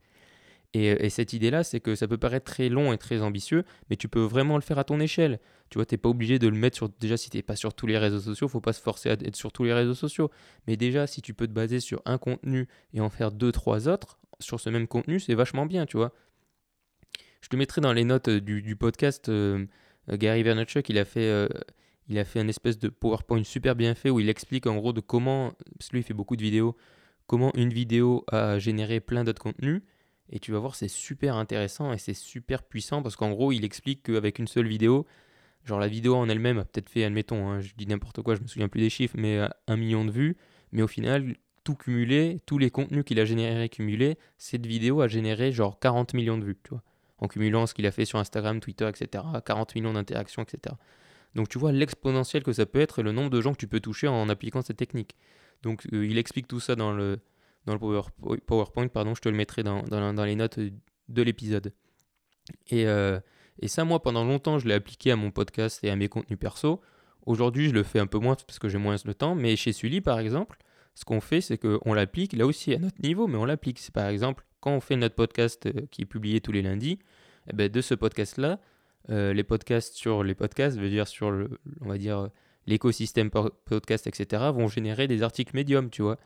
Euh, 0.77 0.97
et, 0.99 1.11
cette 1.11 1.33
idée-là, 1.33 1.63
c'est 1.63 1.79
que 1.79 1.95
ça 1.95 2.09
peut 2.09 2.19
paraître 2.19 2.51
très 2.51 2.69
long 2.69 2.93
et 2.93 2.99
très 2.99 3.23
ambitieux, 3.23 3.65
mais 3.89 3.97
tu 3.97 4.09
peux 4.09 4.23
vraiment 4.23 4.57
le 4.57 4.63
faire 4.63 4.79
à 4.79 4.85
ton 4.85 4.99
échelle. 4.99 5.39
Tu 5.71 5.79
vois, 5.79 5.87
tu 5.87 5.95
n'es 5.95 5.99
pas 5.99 6.09
obligé 6.09 6.41
de 6.41 6.49
le 6.49 6.57
mettre 6.57 6.77
sur. 6.77 6.89
Déjà, 7.01 7.17
si 7.17 7.31
tu 7.31 7.37
n'es 7.37 7.43
pas 7.43 7.55
sur 7.57 7.75
tous 7.75 7.87
les 7.87 7.97
réseaux 7.97 8.21
sociaux, 8.21 8.49
faut 8.49 8.61
pas 8.61 8.73
se 8.73 8.83
forcer 8.83 9.11
à 9.11 9.13
être 9.13 9.37
sur 9.37 9.53
tous 9.53 9.65
les 9.65 9.73
réseaux 9.73 9.95
sociaux. 9.95 10.31
Mais 10.67 10.77
déjà, 10.77 11.07
si 11.07 11.23
tu 11.23 11.33
peux 11.33 11.47
te 11.47 11.53
baser 11.53 11.79
sur 11.79 12.03
un 12.05 12.19
contenu 12.19 12.67
et 12.93 13.01
en 13.01 13.11
faire 13.11 13.31
deux, 13.31 13.53
trois 13.53 13.89
autres 13.89 14.19
sur 14.41 14.59
ce 14.59 14.69
même 14.71 14.89
contenu, 14.89 15.21
c'est 15.21 15.35
vachement 15.35 15.67
bien, 15.67 15.87
tu 15.87 15.97
vois. 15.97 16.13
Je 17.41 17.49
te 17.49 17.57
mettrai 17.57 17.81
dans 17.81 17.93
les 17.93 18.05
notes 18.05 18.29
euh, 18.29 18.41
du, 18.41 18.75
podcast 18.75 19.31
Gary 20.09 20.43
Vaynerchuk, 20.43 20.89
il 20.89 20.99
a 20.99 21.05
fait. 21.05 21.49
Il 22.09 22.19
a 22.19 22.25
fait 22.25 22.41
un 22.41 22.49
espèce 22.49 22.79
de 22.79 22.89
PowerPoint 22.89 23.45
super 23.45 23.75
bien 23.75 23.95
fait 23.95 24.11
où 24.11 24.21
il 24.21 24.29
explique 24.29 24.67
en 24.67 24.77
gros 24.77 24.93
de 24.93 25.01
comment, 25.01 25.53
parce 25.79 25.89
que 25.89 25.97
lui 25.97 26.01
il 26.01 26.05
fait 26.05 26.15
beaucoup 26.15 26.37
de 26.37 26.43
vidéos, 26.43 26.77
comment 27.27 27.53
une 27.55 27.73
vidéo 27.73 28.25
a 28.31 28.59
généré 28.59 29.01
plein 29.01 29.25
d'autres 29.25 29.43
contenus 29.43 29.83
et 30.31 30.39
tu 30.39 30.53
vas 30.53 30.59
voir, 30.59 30.75
c'est 30.75 30.89
super 30.89 31.37
intéressant 31.37 31.93
et 31.93 31.99
c'est 31.99 32.15
super 32.15 32.63
puissant 32.63 33.03
parce 33.03 33.17
qu'en 33.17 33.31
gros, 33.31 33.53
il 33.53 33.65
explique 33.65 34.05
qu'avec 34.05 34.39
une 34.39 34.49
seule 34.49 34.67
vidéo, 34.67 35.07
Genre 35.65 35.79
la 35.79 35.89
vidéo 35.89 36.15
en 36.15 36.29
elle-même 36.29 36.59
a 36.59 36.65
peut-être 36.65 36.91
fait, 36.91 37.05
admettons, 37.05 37.49
hein, 37.49 37.61
je 37.61 37.73
dis 37.77 37.87
n'importe 37.87 38.21
quoi, 38.23 38.35
je 38.35 38.43
me 38.43 38.47
souviens 38.47 38.69
plus 38.69 38.81
des 38.81 38.91
chiffres, 38.91 39.17
mais 39.19 39.39
euh, 39.39 39.49
un 39.67 39.77
million 39.77 40.05
de 40.05 40.11
vues. 40.11 40.37
Mais 40.73 40.83
au 40.83 40.87
final, 40.87 41.37
tout 41.65 41.75
cumulé, 41.75 42.41
tous 42.45 42.59
les 42.59 42.71
contenus 42.71 43.05
qu'il 43.05 43.19
a 43.19 43.25
générés 43.25 43.71
cumulés, 43.71 44.19
cette 44.37 44.67
vidéo 44.67 45.01
a 45.01 45.09
généré 45.09 45.53
genre 45.53 45.79
40 45.79 46.13
millions 46.13 46.37
de 46.37 46.45
vues, 46.45 46.59
tu 46.63 46.71
vois. 46.71 46.83
En 47.19 47.29
cumulant 47.29 47.67
ce 47.67 47.73
qu'il 47.73 47.87
a 47.87 47.93
fait 47.93 48.05
sur 48.05 48.19
Instagram, 48.19 48.61
Twitter, 48.61 48.87
etc. 48.87 49.25
40 49.45 49.75
millions 49.75 49.95
d'interactions, 49.95 50.43
etc. 50.43 50.75
Donc 51.35 51.49
tu 51.49 51.59
vois 51.59 51.73
l'exponentiel 51.73 52.43
que 52.43 52.53
ça 52.53 52.67
peut 52.67 52.81
être 52.81 53.01
et 53.01 53.03
le 53.03 53.13
nombre 53.13 53.31
de 53.31 53.41
gens 53.41 53.53
que 53.53 53.59
tu 53.59 53.67
peux 53.67 53.81
toucher 53.81 54.09
en 54.09 54.29
appliquant 54.29 54.63
cette 54.63 54.77
technique. 54.77 55.17
Donc 55.63 55.87
euh, 55.93 56.07
il 56.07 56.19
explique 56.19 56.47
tout 56.47 56.61
ça 56.61 56.77
dans 56.77 56.93
le, 56.93 57.19
PowerPoint, 58.47 58.89
pardon, 58.89 59.15
je 59.15 59.21
te 59.21 59.29
le 59.29 59.37
mettrai 59.37 59.63
dans, 59.63 60.25
les 60.25 60.37
notes 60.37 60.59
de 60.59 61.23
l'épisode. 61.23 61.73
Et, 62.69 62.87
euh, 62.87 63.19
et 63.59 63.69
ça, 63.69 63.85
moi, 63.85 64.03
pendant 64.03 64.25
longtemps, 64.25 64.59
je 64.59 64.69
l'ai 64.69 64.75
appliqué 64.75 65.11
à 65.11 65.17
mon 65.17 65.31
podcast 65.31 65.83
et 65.83 65.91
à 65.91 65.97
mes 65.97 66.09
contenus 66.09 66.39
perso. 66.39 66.81
Aujourd'hui, 67.27 67.69
je 67.69 67.75
le 67.75 67.83
fais 67.83 67.99
un 67.99 68.07
peu 68.07 68.19
moins 68.19 68.35
parce 68.35 68.59
que 68.59 68.69
j'ai 68.69 68.79
moins 68.79 68.97
le 69.05 69.15
temps. 69.15 69.35
Mais 69.35 69.57
chez 69.57 69.73
Sully, 69.73 70.01
par 70.01 70.19
exemple, 70.19 70.59
ce 70.95 71.05
qu'on 71.05 71.21
fait, 71.21 71.41
c'est 71.41 71.59
qu'on 71.59 71.95
l'applique 71.95 72.33
là 72.35 72.47
aussi 72.47 72.75
à 72.75 72.79
notre 72.79 73.01
niveau, 73.03 73.27
mais 73.27 73.39
on 73.39 73.45
l'applique. 73.45 73.81
Par 73.93 74.09
exemple, 74.09 74.45
quand 74.61 74.73
on 74.73 74.81
fait 74.81 74.97
notre 74.97 75.15
podcast 75.15 75.67
euh, 75.67 75.87
qui 75.91 76.03
est 76.03 76.07
publié 76.07 76.41
tous 76.41 76.53
les 76.53 76.63
lundis, 76.63 76.99
eh 77.51 77.53
ben, 77.55 77.69
de 77.69 77.81
ce 77.81 77.95
podcast-là, 77.95 78.53
euh, 78.53 78.57
les 79.09 79.45
podcasts 79.45 79.95
sur 79.95 80.23
les 80.23 80.35
podcasts, 80.35 80.79
veut 80.79 80.91
dire 80.91 81.07
sur 81.07 81.31
le, 81.31 81.59
on 81.81 81.89
va 81.89 81.99
dire 81.99 82.31
l'écosystème 82.67 83.31
podcast, 83.31 84.07
etc., 84.07 84.45
vont 84.55 84.69
générer 84.69 85.07
des 85.07 85.23
articles 85.23 85.55
médiums, 85.55 85.91
tu 85.91 86.03
vois. 86.03 86.19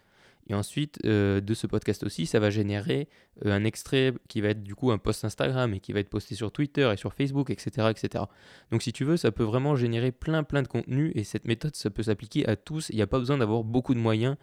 Et 0.50 0.54
ensuite, 0.54 0.98
euh, 1.04 1.40
de 1.40 1.52
ce 1.52 1.66
podcast 1.66 2.02
aussi, 2.04 2.24
ça 2.24 2.40
va 2.40 2.48
générer 2.48 3.08
euh, 3.44 3.52
un 3.52 3.64
extrait 3.64 4.14
qui 4.28 4.40
va 4.40 4.48
être 4.48 4.62
du 4.62 4.74
coup 4.74 4.90
un 4.90 4.98
post 4.98 5.24
Instagram 5.24 5.74
et 5.74 5.80
qui 5.80 5.92
va 5.92 6.00
être 6.00 6.08
posté 6.08 6.34
sur 6.34 6.50
Twitter 6.52 6.90
et 6.92 6.96
sur 6.96 7.12
Facebook, 7.12 7.50
etc., 7.50 7.88
etc. 7.90 8.24
Donc 8.70 8.82
si 8.82 8.92
tu 8.92 9.04
veux, 9.04 9.18
ça 9.18 9.30
peut 9.30 9.44
vraiment 9.44 9.76
générer 9.76 10.10
plein 10.10 10.42
plein 10.44 10.62
de 10.62 10.68
contenu 10.68 11.12
et 11.14 11.24
cette 11.24 11.46
méthode, 11.46 11.76
ça 11.76 11.90
peut 11.90 12.04
s'appliquer 12.04 12.48
à 12.48 12.56
tous. 12.56 12.88
Il 12.88 12.96
n'y 12.96 13.02
a 13.02 13.06
pas 13.06 13.18
besoin 13.18 13.36
d'avoir 13.36 13.62
beaucoup 13.62 13.92
de 13.92 14.00
moyens, 14.00 14.36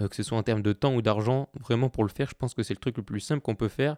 euh, 0.00 0.06
que 0.06 0.14
ce 0.14 0.22
soit 0.22 0.38
en 0.38 0.44
termes 0.44 0.62
de 0.62 0.72
temps 0.72 0.94
ou 0.94 1.02
d'argent. 1.02 1.48
Vraiment 1.58 1.90
pour 1.90 2.04
le 2.04 2.10
faire, 2.10 2.28
je 2.28 2.36
pense 2.36 2.54
que 2.54 2.62
c'est 2.62 2.74
le 2.74 2.80
truc 2.80 2.96
le 2.96 3.02
plus 3.02 3.20
simple 3.20 3.42
qu'on 3.42 3.56
peut 3.56 3.68
faire. 3.68 3.96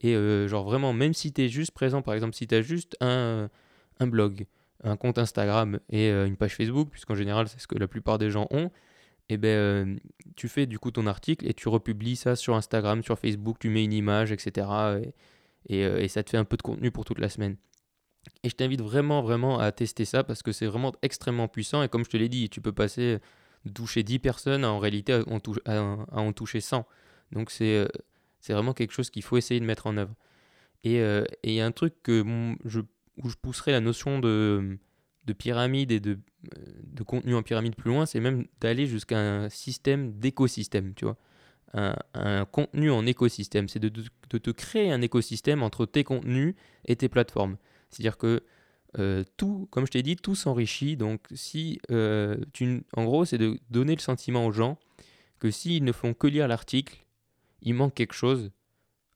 Et 0.00 0.14
genre 0.46 0.64
vraiment, 0.64 0.92
même 0.92 1.12
si 1.12 1.32
tu 1.32 1.42
es 1.42 1.48
juste 1.48 1.72
présent, 1.72 2.02
par 2.02 2.14
exemple, 2.14 2.34
si 2.34 2.46
tu 2.46 2.54
as 2.54 2.62
juste 2.62 2.96
un, 3.00 3.50
un 3.98 4.06
blog, 4.06 4.46
un 4.84 4.96
compte 4.96 5.18
Instagram 5.18 5.80
et 5.90 6.10
une 6.10 6.36
page 6.36 6.54
Facebook, 6.54 6.90
puisqu'en 6.90 7.16
général 7.16 7.48
c'est 7.48 7.58
ce 7.58 7.66
que 7.66 7.76
la 7.76 7.88
plupart 7.88 8.18
des 8.18 8.30
gens 8.30 8.46
ont, 8.50 8.70
et 9.30 9.34
eh 9.34 9.36
ben, 9.36 9.48
euh, 9.48 9.96
tu 10.36 10.48
fais 10.48 10.64
du 10.64 10.78
coup 10.78 10.90
ton 10.90 11.06
article 11.06 11.46
et 11.46 11.52
tu 11.52 11.68
republies 11.68 12.16
ça 12.16 12.34
sur 12.34 12.54
Instagram, 12.54 13.02
sur 13.02 13.18
Facebook, 13.18 13.58
tu 13.58 13.68
mets 13.68 13.84
une 13.84 13.92
image, 13.92 14.32
etc. 14.32 14.66
Et, 15.68 15.84
euh, 15.84 15.98
et, 15.98 16.08
ça 16.08 16.22
te 16.22 16.30
fait 16.30 16.38
un 16.38 16.46
peu 16.46 16.56
de 16.56 16.62
contenu 16.62 16.90
pour 16.90 17.04
toute 17.04 17.18
la 17.18 17.28
semaine. 17.28 17.56
Et 18.42 18.48
je 18.48 18.54
t'invite 18.54 18.80
vraiment, 18.80 19.20
vraiment 19.20 19.58
à 19.58 19.70
tester 19.70 20.06
ça 20.06 20.24
parce 20.24 20.42
que 20.42 20.50
c'est 20.50 20.64
vraiment 20.64 20.94
extrêmement 21.02 21.46
puissant. 21.46 21.82
Et 21.82 21.90
comme 21.90 22.06
je 22.06 22.10
te 22.10 22.16
l'ai 22.16 22.30
dit, 22.30 22.48
tu 22.48 22.62
peux 22.62 22.72
passer 22.72 23.18
de 23.66 23.70
toucher 23.70 24.02
10 24.02 24.18
personnes 24.18 24.64
à 24.64 24.70
en 24.70 24.78
réalité 24.78 25.12
à 25.12 25.22
en, 25.28 25.40
toucher, 25.40 25.60
à 25.66 25.98
en 26.10 26.32
toucher 26.32 26.62
100. 26.62 26.86
Donc 27.32 27.50
c'est 27.50 27.76
euh, 27.76 27.88
c'est 28.48 28.54
vraiment 28.54 28.72
quelque 28.72 28.92
chose 28.92 29.10
qu'il 29.10 29.22
faut 29.22 29.36
essayer 29.36 29.60
de 29.60 29.66
mettre 29.66 29.86
en 29.86 29.98
œuvre. 29.98 30.14
Et 30.84 31.02
il 31.44 31.52
y 31.52 31.60
a 31.60 31.66
un 31.66 31.72
truc 31.72 31.94
que 32.02 32.24
je, 32.64 32.80
où 33.22 33.28
je 33.28 33.36
pousserai 33.36 33.72
la 33.72 33.80
notion 33.80 34.20
de 34.20 34.78
de 35.28 35.32
pyramide 35.34 35.92
et 35.92 36.00
de, 36.00 36.18
euh, 36.56 36.60
de 36.82 37.02
contenu 37.04 37.34
en 37.34 37.42
pyramide 37.42 37.76
plus 37.76 37.90
loin, 37.90 38.06
c'est 38.06 38.18
même 38.18 38.46
d'aller 38.60 38.86
jusqu'à 38.86 39.18
un 39.18 39.48
système 39.48 40.18
d'écosystème, 40.18 40.94
tu 40.94 41.04
vois. 41.04 41.16
Un, 41.74 42.46
contenu 42.46 42.90
en 42.90 43.04
écosystème, 43.04 43.68
c'est 43.68 43.78
de, 43.78 43.90
te 43.90 44.50
créer 44.50 44.90
un 44.90 45.02
écosystème 45.02 45.62
entre 45.62 45.84
tes 45.84 46.02
contenus 46.02 46.54
et 46.86 46.96
tes 46.96 47.10
plateformes. 47.10 47.58
C'est-à-dire 47.90 48.16
que 48.16 48.42
euh, 48.98 49.22
tout, 49.36 49.68
comme 49.70 49.84
je 49.84 49.90
t'ai 49.90 50.02
dit, 50.02 50.16
tout 50.16 50.34
s'enrichit. 50.34 50.96
Donc, 50.96 51.20
si 51.34 51.78
euh, 51.90 52.38
tu, 52.54 52.84
en 52.96 53.04
gros, 53.04 53.26
c'est 53.26 53.36
de 53.36 53.60
donner 53.68 53.94
le 53.94 54.00
sentiment 54.00 54.46
aux 54.46 54.50
gens 54.50 54.78
que 55.40 55.50
s'ils 55.50 55.84
ne 55.84 55.92
font 55.92 56.14
que 56.14 56.26
lire 56.26 56.48
l'article, 56.48 57.04
il 57.62 57.74
manque 57.74 57.94
quelque 57.94 58.14
chose, 58.14 58.50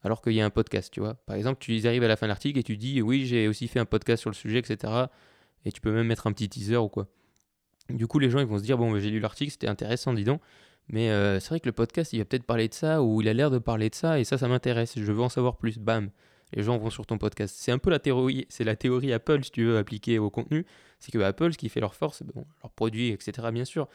alors 0.03 0.21
qu'il 0.21 0.33
y 0.33 0.41
a 0.41 0.45
un 0.45 0.49
podcast, 0.49 0.91
tu 0.91 0.99
vois. 0.99 1.13
Par 1.13 1.35
exemple, 1.35 1.59
tu 1.59 1.85
arrives 1.87 2.03
à 2.03 2.07
la 2.07 2.15
fin 2.15 2.25
de 2.25 2.29
l'article 2.29 2.59
et 2.59 2.63
tu 2.63 2.77
dis, 2.77 3.01
oui, 3.01 3.25
j'ai 3.25 3.47
aussi 3.47 3.67
fait 3.67 3.79
un 3.79 3.85
podcast 3.85 4.21
sur 4.21 4.29
le 4.29 4.35
sujet, 4.35 4.59
etc. 4.59 5.05
Et 5.65 5.71
tu 5.71 5.81
peux 5.81 5.91
même 5.91 6.07
mettre 6.07 6.27
un 6.27 6.33
petit 6.33 6.49
teaser 6.49 6.77
ou 6.77 6.89
quoi. 6.89 7.07
Du 7.89 8.07
coup, 8.07 8.19
les 8.19 8.29
gens 8.29 8.39
ils 8.39 8.45
vont 8.45 8.57
se 8.57 8.63
dire 8.63 8.77
bon, 8.77 8.97
j'ai 8.97 9.09
lu 9.09 9.19
l'article, 9.19 9.51
c'était 9.51 9.67
intéressant, 9.67 10.13
dis 10.13 10.23
donc. 10.23 10.41
Mais 10.89 11.09
euh, 11.11 11.39
c'est 11.39 11.49
vrai 11.49 11.59
que 11.59 11.65
le 11.65 11.71
podcast, 11.71 12.11
il 12.13 12.19
va 12.19 12.25
peut-être 12.25 12.43
parler 12.43 12.67
de 12.67 12.73
ça 12.73 13.01
ou 13.01 13.21
il 13.21 13.27
a 13.27 13.33
l'air 13.33 13.51
de 13.51 13.57
parler 13.57 13.89
de 13.89 13.95
ça 13.95 14.19
et 14.19 14.23
ça, 14.23 14.37
ça 14.37 14.47
m'intéresse. 14.47 14.93
Je 14.97 15.11
veux 15.11 15.21
en 15.21 15.29
savoir 15.29 15.57
plus. 15.57 15.77
Bam, 15.77 16.09
les 16.53 16.63
gens 16.63 16.77
vont 16.77 16.89
sur 16.89 17.05
ton 17.05 17.17
podcast. 17.17 17.55
C'est 17.57 17.71
un 17.71 17.77
peu 17.77 17.89
la 17.89 17.99
théorie, 17.99 18.45
c'est 18.49 18.63
la 18.63 18.75
théorie 18.75 19.13
Apple 19.13 19.43
si 19.43 19.51
tu 19.51 19.63
veux 19.65 19.77
appliquer 19.77 20.19
au 20.19 20.29
contenu. 20.29 20.65
C'est 20.99 21.11
que 21.11 21.19
Apple, 21.19 21.53
ce 21.53 21.57
qui 21.57 21.69
fait 21.69 21.79
leur 21.79 21.95
force, 21.95 22.23
bon, 22.23 22.45
leurs 22.61 22.71
produits, 22.71 23.09
etc. 23.09 23.49
Bien 23.51 23.65
sûr, 23.65 23.87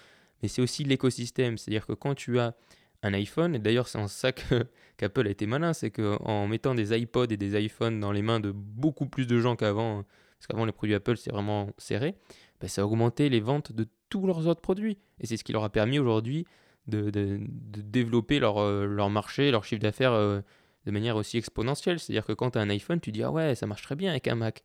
mais 0.43 0.49
c'est 0.49 0.63
aussi 0.63 0.85
l'écosystème. 0.85 1.59
C'est-à-dire 1.59 1.87
que 1.87 1.93
quand 1.93 2.15
tu 2.15 2.39
as 2.39 2.55
un 3.03 3.15
iPhone, 3.15 3.55
et 3.55 3.59
d'ailleurs 3.59 3.89
c'est 3.89 3.99
en 3.99 4.09
ça 4.09 4.33
qu'Apple 4.97 5.27
a 5.27 5.31
été 5.31 5.47
malin, 5.47 5.73
c'est 5.73 5.91
qu'en 5.91 6.47
mettant 6.49 6.75
des 6.75 6.99
iPods 6.99 7.29
et 7.31 7.37
des 7.37 7.61
iPhones 7.63 8.01
dans 8.01 8.13
les 8.13 8.23
mains 8.23 8.41
de 8.41 8.51
beaucoup 8.51 9.07
plus 9.07 9.27
de 9.27 9.39
gens 9.39 9.57
qu'avant 9.57 10.05
parce 10.39 10.47
qu'avant 10.49 10.65
les 10.65 10.73
produits 10.73 10.95
Apple 10.95 11.17
c'est 11.17 11.33
vraiment 11.33 11.71
serré, 11.79 12.15
bah, 12.61 12.69
ça 12.69 12.83
a 12.83 12.85
augmenté 12.85 13.29
les 13.29 13.41
ventes 13.41 13.73
de 13.73 13.87
tous 14.09 14.27
leurs 14.27 14.47
autres 14.47 14.61
produits. 14.61 14.99
Et 15.21 15.27
c'est 15.27 15.37
ce 15.37 15.45
qui 15.45 15.53
leur 15.53 15.65
a 15.65 15.71
permis 15.71 15.99
aujourd'hui 15.99 16.47
de, 16.87 17.11
développer 17.51 18.39
leur, 18.39 18.59
euh, 18.59 18.87
leur 18.87 19.11
marché, 19.11 19.51
leur 19.51 19.65
chiffre 19.65 19.83
d'affaires 19.83 20.13
euh, 20.13 20.41
de 20.87 20.91
manière 20.91 21.17
aussi 21.17 21.37
exponentielle. 21.37 21.99
C'est-à-dire 21.99 22.25
que 22.25 22.33
quand 22.33 22.53
tu 22.53 22.59
as 22.59 22.63
un 22.63 22.71
iPhone, 22.71 23.01
tu 23.01 23.13
dis 23.13 23.23
ah 23.23 23.31
ouais, 23.31 23.55
ça 23.55 23.67
marche 23.67 23.83
très 23.83 23.97
bien 23.97 24.11
avec 24.11 24.29
un 24.29 24.37
Mac. 24.37 24.63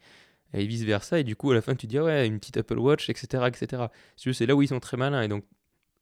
Et 0.56 0.66
vice 0.68 0.84
versa, 0.84 1.20
et 1.20 1.24
du 1.24 1.36
coup 1.36 1.50
à 1.50 1.56
la 1.56 1.62
fin 1.62 1.74
tu 1.75 1.88
dis 1.88 1.98
ah 1.98 2.04
ouais, 2.04 2.28
une 2.28 2.40
petite 2.40 2.58
Apple 2.58 2.78
Watch, 2.78 3.10
etc. 3.10 3.46
etc. 3.48 3.86
C'est 4.16 4.46
là 4.46 4.56
où 4.56 4.62
ils 4.62 4.68
sont 4.68 4.80
très 4.80 4.98
malins. 4.98 5.24
Et 5.24 5.28
donc 5.28 5.44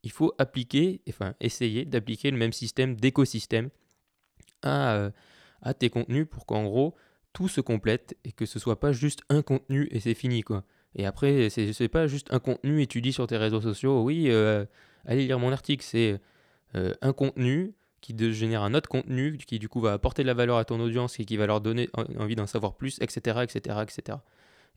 il 0.03 0.11
faut 0.11 0.33
appliquer, 0.37 1.01
enfin 1.09 1.35
essayer 1.39 1.85
d'appliquer 1.85 2.31
le 2.31 2.37
même 2.37 2.53
système 2.53 2.95
d'écosystème 2.95 3.69
à, 4.63 4.95
euh, 4.95 5.11
à 5.61 5.73
tes 5.73 5.89
contenus 5.89 6.27
pour 6.29 6.45
qu'en 6.45 6.63
gros 6.63 6.95
tout 7.33 7.47
se 7.47 7.61
complète 7.61 8.17
et 8.23 8.31
que 8.31 8.45
ce 8.45 8.59
soit 8.59 8.79
pas 8.79 8.91
juste 8.91 9.21
un 9.29 9.41
contenu 9.41 9.87
et 9.91 9.99
c'est 9.99 10.13
fini 10.13 10.41
quoi. 10.41 10.63
Et 10.95 11.05
après, 11.05 11.49
c'est 11.49 11.87
pas 11.87 12.07
juste 12.07 12.27
un 12.33 12.39
contenu 12.39 12.81
et 12.81 12.87
tu 12.87 13.01
dis 13.01 13.13
sur 13.13 13.25
tes 13.25 13.37
réseaux 13.37 13.61
sociaux, 13.61 14.03
oui, 14.03 14.25
euh, 14.29 14.65
allez 15.05 15.25
lire 15.25 15.39
mon 15.39 15.53
article, 15.53 15.85
c'est 15.85 16.19
euh, 16.75 16.93
un 17.01 17.13
contenu 17.13 17.73
qui 18.01 18.15
génère 18.33 18.63
un 18.63 18.73
autre 18.73 18.89
contenu 18.89 19.37
qui 19.37 19.59
du 19.59 19.69
coup 19.69 19.79
va 19.79 19.93
apporter 19.93 20.23
de 20.23 20.27
la 20.27 20.33
valeur 20.33 20.57
à 20.57 20.65
ton 20.65 20.79
audience 20.79 21.19
et 21.19 21.25
qui 21.25 21.37
va 21.37 21.45
leur 21.45 21.61
donner 21.61 21.89
envie 22.17 22.35
d'en 22.35 22.47
savoir 22.47 22.75
plus, 22.75 22.97
etc., 22.99 23.39
etc., 23.43 23.77
etc. 23.83 24.17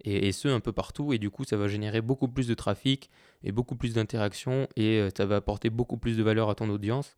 Et, 0.00 0.32
ce, 0.32 0.48
un 0.48 0.60
peu 0.60 0.72
partout, 0.72 1.12
et 1.12 1.18
du 1.18 1.30
coup, 1.30 1.44
ça 1.44 1.56
va 1.56 1.68
générer 1.68 2.02
beaucoup 2.02 2.28
plus 2.28 2.46
de 2.46 2.54
trafic 2.54 3.10
et 3.42 3.52
beaucoup 3.52 3.76
plus 3.76 3.94
d'interactions 3.94 4.68
et 4.76 4.98
euh, 4.98 5.08
ça 5.16 5.24
va 5.24 5.36
apporter 5.36 5.70
beaucoup 5.70 5.96
plus 5.96 6.16
de 6.16 6.22
valeur 6.22 6.50
à 6.50 6.54
ton 6.54 6.68
audience. 6.68 7.14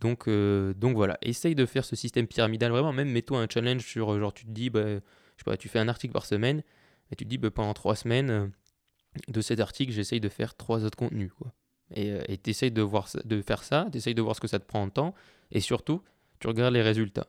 Donc, 0.00 0.26
euh, 0.26 0.74
donc 0.74 0.96
voilà, 0.96 1.18
essaye 1.22 1.54
de 1.54 1.66
faire 1.66 1.84
ce 1.84 1.96
système 1.96 2.26
pyramidal 2.26 2.72
vraiment. 2.72 2.92
Même 2.92 3.10
mets-toi 3.10 3.40
un 3.40 3.46
challenge 3.48 3.82
sur, 3.82 4.12
euh, 4.12 4.18
genre, 4.18 4.32
tu 4.32 4.46
te 4.46 4.50
dis, 4.50 4.70
bah, 4.70 4.84
je 4.86 4.94
sais 5.36 5.44
pas, 5.44 5.56
tu 5.56 5.68
fais 5.68 5.78
un 5.78 5.88
article 5.88 6.12
par 6.12 6.24
semaine, 6.24 6.62
et 7.12 7.16
tu 7.16 7.24
te 7.24 7.28
dis, 7.28 7.38
bah, 7.38 7.50
pendant 7.50 7.74
trois 7.74 7.94
semaines 7.94 8.50
de 9.28 9.40
cet 9.40 9.60
article, 9.60 9.92
j'essaye 9.92 10.20
de 10.20 10.28
faire 10.28 10.54
trois 10.56 10.84
autres 10.84 10.98
contenus. 10.98 11.30
Quoi. 11.38 11.52
Et 11.94 12.38
tu 12.42 12.50
essayes 12.50 12.72
de, 12.72 12.82
voir, 12.82 13.08
de 13.24 13.42
faire 13.42 13.62
ça, 13.62 13.86
tu 13.92 13.98
essayes 13.98 14.14
de 14.14 14.22
voir 14.22 14.34
ce 14.34 14.40
que 14.40 14.48
ça 14.48 14.58
te 14.58 14.66
prend 14.66 14.82
en 14.82 14.90
temps, 14.90 15.14
et 15.50 15.60
surtout, 15.60 16.02
tu 16.40 16.48
regardes 16.48 16.74
les 16.74 16.82
résultats. 16.82 17.28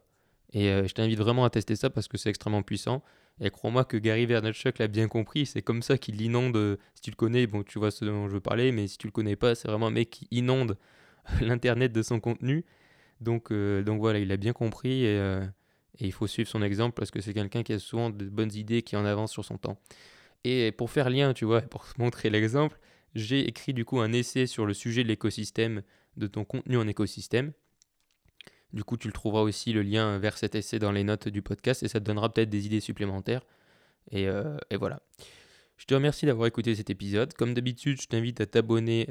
Et 0.53 0.65
je 0.65 0.93
t'invite 0.93 1.19
vraiment 1.19 1.45
à 1.45 1.49
tester 1.49 1.75
ça 1.75 1.89
parce 1.89 2.07
que 2.07 2.17
c'est 2.17 2.29
extrêmement 2.29 2.63
puissant. 2.63 3.03
Et 3.41 3.49
crois-moi 3.49 3.85
que 3.85 3.97
Gary 3.97 4.25
Vaynerchuk 4.25 4.79
l'a 4.79 4.87
bien 4.87 5.07
compris, 5.07 5.45
c'est 5.45 5.61
comme 5.61 5.81
ça 5.81 5.97
qu'il 5.97 6.21
inonde. 6.21 6.77
Si 6.93 7.01
tu 7.01 7.09
le 7.11 7.15
connais, 7.15 7.47
bon, 7.47 7.63
tu 7.63 7.79
vois 7.79 7.91
ce 7.91 8.03
dont 8.03 8.27
je 8.27 8.33
veux 8.33 8.41
parler, 8.41 8.71
mais 8.71 8.87
si 8.87 8.97
tu 8.97 9.07
le 9.07 9.11
connais 9.11 9.35
pas, 9.35 9.55
c'est 9.55 9.67
vraiment 9.67 9.87
un 9.87 9.91
mec 9.91 10.09
qui 10.09 10.27
inonde 10.31 10.77
l'internet 11.41 11.93
de 11.93 12.01
son 12.01 12.19
contenu. 12.19 12.65
Donc, 13.21 13.51
euh, 13.51 13.83
donc 13.83 13.99
voilà, 13.99 14.19
il 14.19 14.31
a 14.31 14.37
bien 14.37 14.53
compris 14.53 15.05
euh, 15.05 15.45
et, 15.99 16.05
il 16.05 16.11
faut 16.11 16.27
suivre 16.27 16.49
son 16.49 16.61
exemple 16.61 16.95
parce 16.95 17.11
que 17.11 17.21
c'est 17.21 17.33
quelqu'un 17.33 17.63
qui 17.63 17.73
a 17.73 17.79
souvent 17.79 18.09
de 18.09 18.25
bonnes 18.25 18.53
idées, 18.53 18.81
qui 18.81 18.95
en 18.95 19.05
avance 19.05 19.31
sur 19.31 19.45
son 19.45 19.57
temps. 19.57 19.79
Et 20.43 20.71
pour 20.71 20.89
faire 20.89 21.09
lien, 21.09 21.33
tu 21.33 21.45
vois, 21.45 21.61
pour 21.69 21.85
montrer 21.97 22.29
l'exemple, 22.29 22.79
j'ai 23.15 23.47
écrit 23.47 23.73
du 23.73 23.85
coup 23.85 23.99
un 23.99 24.11
essai 24.11 24.47
sur 24.47 24.65
le 24.65 24.73
sujet 24.73 25.03
de 25.03 25.07
l'écosystème, 25.07 25.81
de 26.17 26.27
ton 26.27 26.43
contenu 26.43 26.77
en 26.77 26.87
écosystème. 26.87 27.53
Du 28.73 28.83
coup, 28.83 28.97
tu 28.97 29.07
le 29.07 29.13
trouveras 29.13 29.41
aussi 29.41 29.73
le 29.73 29.81
lien 29.81 30.19
vers 30.19 30.37
cet 30.37 30.55
essai 30.55 30.79
dans 30.79 30.91
les 30.91 31.03
notes 31.03 31.27
du 31.27 31.41
podcast 31.41 31.83
et 31.83 31.87
ça 31.87 31.99
te 31.99 32.05
donnera 32.05 32.31
peut-être 32.31 32.49
des 32.49 32.65
idées 32.65 32.79
supplémentaires. 32.79 33.45
Et, 34.11 34.27
euh, 34.27 34.57
voilà. 34.77 35.01
Je 35.77 35.85
te 35.85 35.93
remercie 35.93 36.25
d'avoir 36.25 36.47
écouté 36.47 36.75
cet 36.75 36.89
épisode. 36.89 37.33
Comme 37.33 37.53
d'habitude, 37.53 38.01
je 38.01 38.07
t'invite 38.07 38.41
à 38.41 38.45
t'abonner 38.45 39.07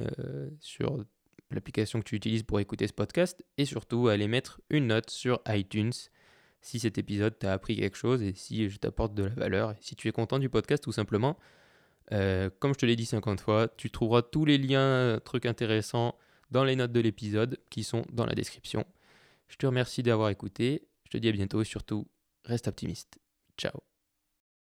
sur 0.61 1.03
l'application 1.51 2.01
que 2.01 2.05
tu 2.05 2.17
utilises 2.17 2.43
pour 2.43 2.61
écouter 2.61 2.87
ce 2.87 2.93
podcast 2.93 3.45
et 3.57 3.65
surtout 3.65 4.09
à 4.09 4.13
aller 4.13 4.29
mettre 4.29 4.61
une 4.71 4.89
note 4.89 5.11
sur 5.11 5.41
iTunes 5.49 5.93
si 6.61 6.79
cet 6.79 6.99
épisode 6.99 7.39
t'a 7.39 7.53
appris 7.53 7.77
quelque 7.77 7.97
chose 7.97 8.23
et 8.23 8.35
si 8.35 8.69
je 8.69 8.79
t'apporte 8.79 9.15
de 9.15 9.25
la 9.25 9.31
valeur 9.31 9.75
si 9.81 9.97
tu 9.97 10.09
es 10.09 10.13
content 10.13 10.39
du 10.39 10.49
podcast 10.49 10.83
tout 10.83 10.93
simplement. 10.93 11.39
Euh, 12.13 12.51
comme 12.59 12.73
je 12.73 12.79
te 12.79 12.87
l'ai 12.87 12.97
dit 12.97 13.05
50 13.05 13.41
fois, 13.41 13.69
tu 13.77 13.91
trouveras 13.91 14.23
tous 14.23 14.45
les 14.45 14.59
liens, 14.59 15.21
trucs 15.25 15.47
intéressants 15.47 16.17
dans 16.51 16.65
les 16.65 16.75
notes 16.75 16.93
de 16.93 17.01
l'épisode 17.01 17.59
qui 17.71 17.85
sont 17.85 18.05
dans 18.13 18.25
la 18.25 18.35
description. 18.35 18.85
Je 19.49 19.57
te 19.57 19.67
remercie 19.67 20.03
d'avoir 20.03 20.31
écouté, 20.31 20.89
je 21.05 21.11
te 21.11 21.19
dis 21.19 21.29
à 21.29 21.33
bientôt 21.33 21.61
et 21.63 21.65
surtout, 21.65 22.09
reste 22.45 22.69
optimiste. 22.69 23.19
Ciao 23.57 23.98